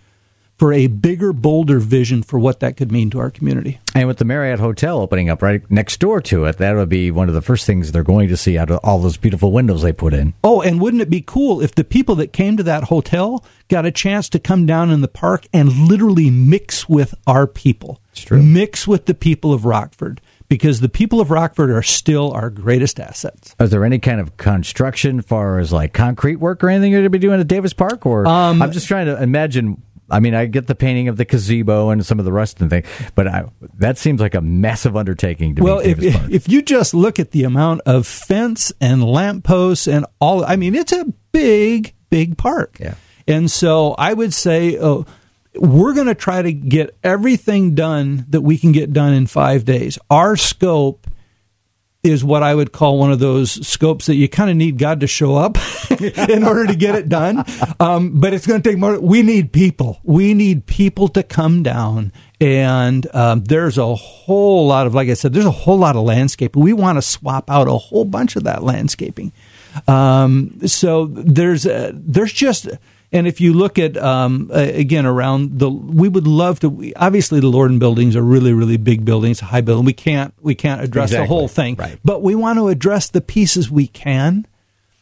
for 0.60 0.74
a 0.74 0.88
bigger, 0.88 1.32
bolder 1.32 1.80
vision 1.80 2.22
for 2.22 2.38
what 2.38 2.60
that 2.60 2.76
could 2.76 2.91
mean 2.91 3.10
to 3.12 3.19
our 3.19 3.32
community. 3.32 3.80
And 3.95 4.08
with 4.08 4.17
the 4.17 4.26
Marriott 4.26 4.60
Hotel 4.60 5.00
opening 5.00 5.30
up 5.30 5.41
right 5.41 5.63
next 5.72 6.00
door 6.02 6.22
to 6.24 6.45
it, 6.45 6.58
that 6.58 6.76
would 6.76 6.89
be 6.89 7.10
one 7.12 7.30
of 7.30 7.34
the 7.34 7.41
first 7.41 7.65
things 7.65 7.91
they're 7.91 8.04
going 8.04 8.28
to 8.28 8.38
see 8.38 8.58
out 8.58 8.69
of 8.69 8.80
all 8.84 9.00
those 9.00 9.17
beautiful 9.17 9.54
windows 9.54 9.82
they 9.82 9.93
put 9.93 10.13
in. 10.13 10.34
Oh, 10.43 10.62
and 10.62 10.82
wouldn't 10.82 11.02
it 11.02 11.10
be 11.10 11.22
cool 11.22 11.62
if 11.62 11.74
the 11.74 11.86
people 11.86 12.15
that 12.15 12.34
came 12.34 12.58
to 12.58 12.63
that 12.63 12.86
hotel 12.86 13.43
got 13.69 13.86
a 13.86 13.91
chance 13.91 14.28
to 14.30 14.39
come 14.39 14.65
down 14.65 14.91
in 14.91 15.00
the 15.02 15.08
park 15.08 15.48
and 15.54 15.88
literally 15.88 16.30
mix 16.30 16.89
with 16.89 17.15
our 17.26 17.48
people? 17.48 18.02
It's 18.12 18.22
true. 18.22 18.43
Mix 18.43 18.86
with 18.86 19.06
the 19.06 19.13
people 19.13 19.54
of 19.54 19.63
Rockford 19.63 20.19
because 20.50 20.82
the 20.82 20.89
people 20.89 21.22
of 21.22 21.32
Rockford 21.32 21.69
are 21.69 21.84
still 21.84 22.32
our 22.34 22.50
greatest 22.50 23.00
assets. 23.00 23.56
Is 23.60 23.69
there 23.69 23.86
any 23.86 24.00
kind 24.00 24.19
of 24.19 24.36
construction, 24.36 25.22
far 25.22 25.60
as 25.60 25.72
like 25.72 25.93
concrete 25.93 26.38
work 26.38 26.63
or 26.63 26.69
anything 26.69 26.91
you're 26.91 27.02
going 27.02 27.06
to 27.06 27.10
be 27.12 27.19
doing 27.19 27.39
at 27.39 27.48
Davis 27.48 27.72
Park? 27.72 28.06
Or 28.06 28.28
um, 28.28 28.62
I'm 28.62 28.72
just 28.72 28.88
trying 28.88 29.06
to 29.06 29.22
imagine 29.22 29.82
I 30.12 30.19
mean, 30.19 30.34
I 30.34 30.45
get 30.45 30.67
the 30.67 30.76
painting 30.76 31.08
of 31.08 31.17
the 31.17 31.26
gazebo 31.26 31.89
and 31.89 32.06
some 32.06 32.19
of 32.19 32.26
the 32.26 32.32
rest 32.32 32.62
and 32.62 32.69
the 32.69 32.82
thing, 32.82 33.12
but 33.15 33.28
I, 33.28 33.45
that 33.78 33.98
seems 33.98 34.22
like 34.22 34.36
a 34.36 34.41
massive 34.41 34.95
undertaking 34.95 35.56
to 35.56 35.63
well, 35.63 35.80
me. 35.80 35.86
if, 35.86 36.30
if 36.30 36.50
you 36.50 36.62
just 36.62 36.93
look 36.93 37.19
at 37.19 37.32
the 37.32 37.43
amount 37.43 37.82
of 37.86 38.08
fence 38.08 38.72
and 38.82 39.04
lampposts 39.04 39.88
and 39.88 40.06
all, 40.19 40.43
I 40.45 40.56
mean, 40.56 40.76
it's 40.76 40.91
a 40.91 41.06
big, 41.32 41.93
big 42.10 42.38
park. 42.38 42.78
Yeah. 42.80 42.95
And 43.28 43.50
so 43.50 43.93
I 43.98 44.13
would 44.13 44.34
say 44.34 44.78
oh, 44.80 45.06
we're 45.56 45.93
going 45.93 46.08
to 46.08 46.15
try 46.15 46.41
to 46.41 46.52
get 46.52 46.95
everything 47.04 47.76
done 47.76 48.26
that 48.30 48.41
we 48.41 48.58
can 48.58 48.72
get 48.72 48.93
done 48.93 49.13
in 49.13 49.28
five 49.28 49.65
days. 49.65 49.98
Our 50.10 50.36
scope 50.36 51.08
is 52.01 52.23
what 52.23 52.43
I 52.43 52.55
would 52.55 52.71
call 52.71 52.97
one 52.97 53.12
of 53.12 53.19
those 53.19 53.67
scopes 53.67 54.05
that 54.05 54.15
you 54.15 54.29
kind 54.29 54.49
of 54.49 54.55
need 54.55 54.77
God 54.77 55.01
to 55.01 55.07
show 55.07 55.35
up 55.35 55.57
in 56.29 56.45
order 56.45 56.65
to 56.65 56.75
get 56.75 56.95
it 56.95 57.09
done. 57.09 57.43
Um, 57.79 58.19
but 58.19 58.33
it's 58.33 58.47
going 58.47 58.62
to 58.62 58.69
take 58.69 58.79
more. 58.79 58.99
We 58.99 59.21
need 59.21 59.51
people. 59.51 59.99
We 60.03 60.33
need 60.33 60.65
people 60.65 61.09
to 61.09 61.23
come 61.23 61.62
down. 61.62 62.13
And 62.39 63.05
um, 63.13 63.43
there's 63.43 63.77
a 63.77 63.95
whole 63.95 64.67
lot 64.67 64.88
of, 64.88 64.95
like 64.95 65.09
I 65.09 65.13
said, 65.13 65.33
there's 65.33 65.45
a 65.45 65.51
whole 65.51 65.77
lot 65.77 65.97
of 65.97 66.03
landscaping. 66.03 66.63
We 66.63 66.71
want 66.71 66.97
to 66.97 67.01
swap 67.01 67.49
out 67.49 67.67
a 67.67 67.73
whole 67.73 68.05
bunch 68.05 68.38
of 68.38 68.45
that 68.45 68.63
landscaping. 68.63 69.33
Um, 69.88 70.57
so 70.65 71.07
there's 71.07 71.63
there's 71.63 72.33
just 72.33 72.69
and 73.12 73.26
if 73.28 73.41
you 73.41 73.54
look 73.54 73.80
at 73.80 73.98
um, 73.98 74.50
again 74.54 75.06
around 75.06 75.60
the, 75.60 75.69
we 75.69 76.08
would 76.08 76.28
love 76.28 76.60
to. 76.62 76.69
We, 76.69 76.93
obviously, 76.93 77.39
the 77.39 77.52
Lorden 77.52 77.80
buildings 77.80 78.15
are 78.15 78.22
really, 78.22 78.54
really 78.54 78.78
big 78.78 79.04
buildings, 79.06 79.39
high 79.39 79.62
building. 79.62 79.86
We 79.86 79.93
can't 79.93 80.34
we 80.41 80.56
can't 80.56 80.82
address 80.82 81.10
Exactly. 81.10 81.28
the 81.28 81.34
whole 81.34 81.48
thing, 81.48 81.76
Right. 81.76 82.00
but 82.06 82.22
we 82.22 82.36
want 82.36 82.60
to 82.60 82.67
address 82.67 83.10
the 83.10 83.22
pieces 83.22 83.69
we 83.72 83.88
can. 83.88 84.45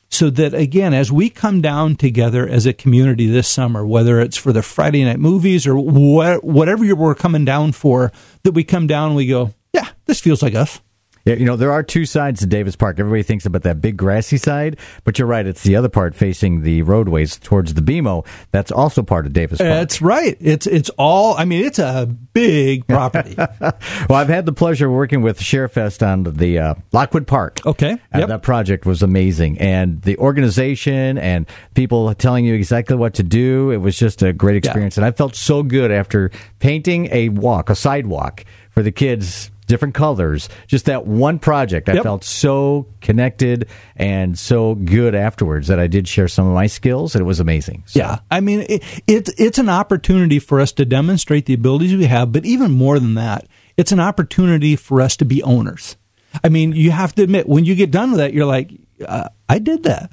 So 0.09 0.29
that 0.29 0.53
again, 0.53 0.93
as 0.93 1.11
we 1.11 1.29
come 1.29 1.59
down 1.59 1.97
together 1.97 2.47
as 2.47 2.65
a 2.65 2.71
community 2.71 3.27
this 3.27 3.47
summer, 3.49 3.85
whether 3.85 4.21
it's 4.21 4.37
for 4.37 4.53
the 4.53 4.61
Friday 4.61 5.03
night 5.03 5.19
movies 5.19 5.67
or 5.67 5.75
wha- 5.77 6.37
whatever 6.37 6.85
you're, 6.85 6.95
we're 6.95 7.13
coming 7.13 7.43
down 7.43 7.73
for, 7.73 8.13
that 8.43 8.53
we 8.53 8.63
come 8.63 8.87
down 8.87 9.07
and 9.07 9.15
we 9.17 9.27
go, 9.27 9.53
yeah, 9.73 9.89
this 10.05 10.21
feels 10.21 10.41
like 10.41 10.55
us. 10.55 10.79
Yeah, 11.27 11.35
you 11.35 11.45
know, 11.45 11.55
there 11.57 11.71
are 11.71 11.83
two 11.83 12.05
sides 12.05 12.39
to 12.39 12.45
Davis 12.45 12.75
Park. 12.75 12.99
Everybody 12.99 13.21
thinks 13.23 13.45
about 13.45 13.63
that 13.63 13.81
big 13.81 13.97
grassy 13.97 14.37
side, 14.37 14.77
but 15.03 15.19
you're 15.19 15.27
right. 15.27 15.45
It's 15.45 15.63
the 15.63 15.75
other 15.75 15.89
part 15.89 16.15
facing 16.15 16.61
the 16.61 16.83
roadways 16.83 17.37
towards 17.37 17.73
the 17.73 17.81
BMO. 17.81 18.25
That's 18.51 18.71
also 18.71 19.03
part 19.03 19.25
of 19.25 19.33
Davis 19.33 19.57
Park. 19.59 19.69
That's 19.69 20.01
right. 20.01 20.37
It's 20.39 20.65
it's 20.67 20.89
all. 20.97 21.35
I 21.37 21.43
mean, 21.45 21.65
it's 21.65 21.79
a 21.79 22.05
big 22.33 22.87
property. 22.87 23.35
well, 23.37 23.73
I've 24.11 24.29
had 24.29 24.45
the 24.45 24.53
pleasure 24.53 24.87
of 24.87 24.93
working 24.93 25.21
with 25.21 25.39
Sharefest 25.39 26.05
on 26.05 26.23
the 26.23 26.59
uh, 26.59 26.75
Lockwood 26.93 27.27
Park. 27.27 27.59
Okay. 27.65 27.91
And 28.11 28.19
Yep. 28.21 28.29
that 28.29 28.41
project 28.41 28.85
was 28.85 29.03
amazing. 29.03 29.59
And 29.59 30.01
the 30.03 30.17
organization 30.17 31.17
and 31.17 31.45
people 31.73 32.13
telling 32.15 32.45
you 32.45 32.53
exactly 32.53 32.95
what 32.95 33.13
to 33.15 33.23
do, 33.23 33.71
it 33.71 33.77
was 33.77 33.97
just 33.97 34.23
a 34.23 34.31
great 34.33 34.55
experience. 34.55 34.97
And 34.97 35.05
I 35.05 35.11
felt 35.11 35.35
so 35.35 35.61
good 35.61 35.91
after 35.91 36.31
painting 36.59 37.09
a 37.11 37.29
walk, 37.29 37.69
a 37.69 37.75
sidewalk 37.75 38.45
for 38.69 38.81
the 38.81 38.91
kids, 38.91 39.51
different 39.67 39.93
colors. 39.93 40.49
Just 40.67 40.85
that 40.85 41.05
one 41.05 41.39
project. 41.39 41.89
I 41.89 41.93
Yep. 41.93 42.03
felt 42.03 42.23
so 42.23 42.87
connected 43.01 43.67
and 43.95 44.37
so 44.37 44.75
good 44.75 45.13
afterwards 45.13 45.67
that 45.67 45.79
I 45.79 45.87
did 45.87 46.07
share 46.07 46.27
some 46.27 46.47
of 46.47 46.53
my 46.53 46.67
skills, 46.67 47.13
and 47.15 47.21
it 47.21 47.25
was 47.25 47.39
amazing. 47.39 47.83
So, 47.85 47.99
Yeah, 47.99 48.19
I 48.31 48.39
mean, 48.39 48.65
it, 48.67 48.83
it's 49.07 49.29
it's 49.37 49.57
an 49.59 49.69
opportunity 49.69 50.39
for 50.39 50.59
us 50.59 50.71
to 50.73 50.85
demonstrate 50.85 51.45
the 51.45 51.53
abilities 51.53 51.95
we 51.95 52.05
have, 52.05 52.31
but 52.31 52.45
even 52.45 52.71
more 52.71 52.99
than 52.99 53.13
that, 53.15 53.47
it's 53.77 53.91
an 53.91 53.99
opportunity 53.99 54.75
for 54.75 55.01
us 55.01 55.15
to 55.17 55.25
be 55.25 55.43
owners. 55.43 55.97
I 56.43 56.49
mean, 56.49 56.73
you 56.73 56.91
have 56.91 57.13
to 57.15 57.23
admit 57.23 57.47
when 57.47 57.65
you 57.65 57.75
get 57.75 57.91
done 57.91 58.11
with 58.11 58.19
that, 58.19 58.33
you're 58.33 58.45
like, 58.45 58.71
uh, 59.05 59.29
I 59.49 59.59
did 59.59 59.83
that. 59.83 60.11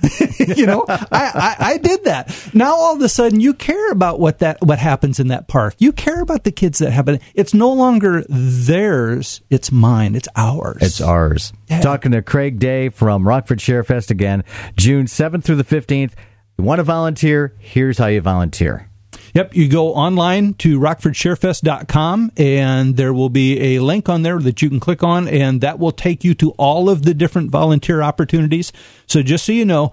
you 0.56 0.66
know, 0.66 0.84
I, 0.88 1.06
I, 1.10 1.56
I 1.58 1.78
did 1.78 2.04
that. 2.04 2.50
Now 2.54 2.74
all 2.74 2.94
of 2.94 3.02
a 3.02 3.08
sudden, 3.08 3.40
you 3.40 3.54
care 3.54 3.90
about 3.90 4.20
what 4.20 4.38
that 4.38 4.62
what 4.62 4.78
happens 4.78 5.18
in 5.18 5.28
that 5.28 5.48
park. 5.48 5.74
You 5.78 5.92
care 5.92 6.20
about 6.20 6.44
the 6.44 6.52
kids 6.52 6.78
that 6.78 6.92
happen. 6.92 7.18
It's 7.34 7.52
no 7.54 7.72
longer 7.72 8.24
theirs; 8.28 9.40
it's 9.50 9.72
mine. 9.72 10.14
It's 10.14 10.28
ours. 10.36 10.78
It's 10.80 11.00
ours. 11.00 11.52
Yeah. 11.68 11.80
Talking 11.80 12.12
to 12.12 12.22
Craig 12.22 12.58
Day 12.58 12.88
from 12.88 13.26
Rockford 13.26 13.58
Sharefest 13.58 14.10
again, 14.10 14.44
June 14.76 15.06
7th 15.06 15.44
through 15.44 15.56
the 15.56 15.64
15th. 15.64 16.12
You 16.58 16.64
want 16.64 16.78
to 16.78 16.84
volunteer? 16.84 17.54
Here's 17.58 17.98
how 17.98 18.06
you 18.06 18.20
volunteer. 18.20 18.88
Yep, 19.34 19.56
you 19.56 19.68
go 19.68 19.94
online 19.94 20.54
to 20.54 20.78
rockfordsharefest.com 20.78 22.32
and 22.36 22.96
there 22.96 23.12
will 23.12 23.28
be 23.28 23.74
a 23.74 23.80
link 23.80 24.08
on 24.08 24.22
there 24.22 24.38
that 24.38 24.62
you 24.62 24.68
can 24.68 24.78
click 24.78 25.02
on 25.02 25.26
and 25.26 25.60
that 25.60 25.80
will 25.80 25.90
take 25.90 26.22
you 26.22 26.34
to 26.34 26.50
all 26.52 26.88
of 26.88 27.02
the 27.02 27.14
different 27.14 27.50
volunteer 27.50 28.00
opportunities. 28.00 28.72
So 29.06 29.22
just 29.22 29.44
so 29.44 29.50
you 29.50 29.64
know, 29.64 29.90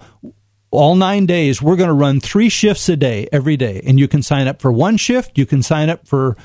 all 0.70 0.94
nine 0.94 1.26
days, 1.26 1.60
we're 1.60 1.74
going 1.74 1.88
to 1.88 1.94
run 1.94 2.20
three 2.20 2.48
shifts 2.48 2.88
a 2.88 2.96
day 2.96 3.28
every 3.32 3.56
day. 3.56 3.82
And 3.84 3.98
you 3.98 4.06
can 4.06 4.22
sign 4.22 4.46
up 4.46 4.62
for 4.62 4.70
one 4.70 4.96
shift, 4.96 5.36
you 5.36 5.44
can 5.44 5.62
sign 5.62 5.90
up 5.90 6.06
for 6.06 6.36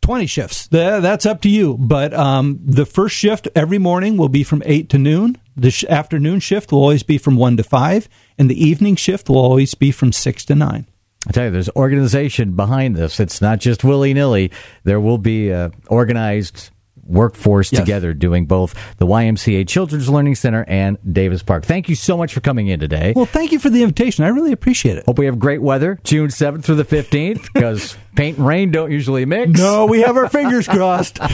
20 0.00 0.26
shifts. 0.26 0.66
That's 0.68 1.26
up 1.26 1.42
to 1.42 1.50
you. 1.50 1.76
But 1.78 2.14
um, 2.14 2.58
the 2.64 2.86
first 2.86 3.14
shift 3.16 3.48
every 3.54 3.78
morning 3.78 4.16
will 4.16 4.30
be 4.30 4.44
from 4.44 4.62
8 4.64 4.88
to 4.90 4.98
noon. 4.98 5.38
The 5.56 5.70
sh- 5.70 5.84
afternoon 5.84 6.40
shift 6.40 6.72
will 6.72 6.80
always 6.80 7.02
be 7.02 7.16
from 7.18 7.36
1 7.36 7.58
to 7.58 7.62
5. 7.62 8.08
And 8.38 8.50
the 8.50 8.62
evening 8.62 8.96
shift 8.96 9.28
will 9.28 9.38
always 9.38 9.74
be 9.74 9.90
from 9.90 10.12
6 10.12 10.44
to 10.46 10.54
9. 10.54 10.86
I 11.26 11.32
tell 11.32 11.44
you, 11.46 11.50
there's 11.50 11.70
organization 11.70 12.52
behind 12.52 12.96
this. 12.96 13.18
It's 13.18 13.40
not 13.40 13.58
just 13.58 13.82
willy 13.82 14.12
nilly. 14.12 14.50
There 14.84 15.00
will 15.00 15.18
be 15.18 15.50
a 15.50 15.72
organized 15.88 16.70
workforce 17.06 17.70
Yes. 17.70 17.80
together 17.82 18.14
doing 18.14 18.46
both 18.46 18.74
the 18.96 19.06
YMCA 19.06 19.66
Children's 19.68 20.08
Learning 20.08 20.34
Center 20.34 20.64
and 20.68 20.96
Davis 21.10 21.42
Park. 21.42 21.64
Thank 21.66 21.88
you 21.90 21.94
so 21.94 22.16
much 22.16 22.32
for 22.32 22.40
coming 22.40 22.68
in 22.68 22.80
today. 22.80 23.12
Well, 23.14 23.26
thank 23.26 23.52
you 23.52 23.58
for 23.58 23.68
the 23.68 23.82
invitation. 23.82 24.24
I 24.24 24.28
really 24.28 24.52
appreciate 24.52 24.96
it. 24.96 25.04
Hope 25.04 25.18
we 25.18 25.26
have 25.26 25.38
great 25.38 25.60
weather 25.60 26.00
June 26.04 26.28
7th 26.28 26.64
through 26.64 26.76
the 26.76 26.84
15th 26.84 27.52
because 27.52 27.96
paint 28.16 28.38
and 28.38 28.46
rain 28.46 28.70
don't 28.70 28.90
usually 28.90 29.26
mix. 29.26 29.58
No, 29.58 29.84
we 29.86 30.00
have 30.00 30.16
our 30.16 30.28
fingers 30.28 30.66
crossed. 30.66 31.18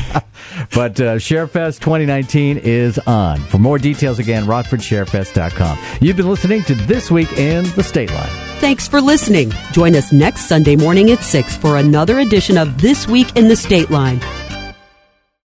But 0.74 0.98
uh, 1.00 1.16
Sharefest 1.16 1.80
2019 1.80 2.58
is 2.58 2.98
on. 3.00 3.38
For 3.38 3.58
more 3.58 3.78
details, 3.78 4.18
again, 4.18 4.46
RockfordSharefest.com. 4.46 5.78
You've 6.00 6.16
been 6.16 6.28
listening 6.28 6.62
to 6.64 6.74
This 6.74 7.10
Week 7.10 7.30
in 7.34 7.64
the 7.76 7.82
State 7.84 8.10
Line. 8.10 8.30
Thanks 8.58 8.88
for 8.88 9.00
listening. 9.00 9.52
Join 9.72 9.94
us 9.94 10.12
next 10.12 10.46
Sunday 10.48 10.76
morning 10.76 11.10
at 11.10 11.22
6 11.22 11.56
for 11.56 11.76
another 11.76 12.18
edition 12.20 12.56
of 12.58 12.80
This 12.80 13.06
Week 13.06 13.36
in 13.36 13.48
the 13.48 13.56
State 13.56 13.90
Line. 13.90 14.20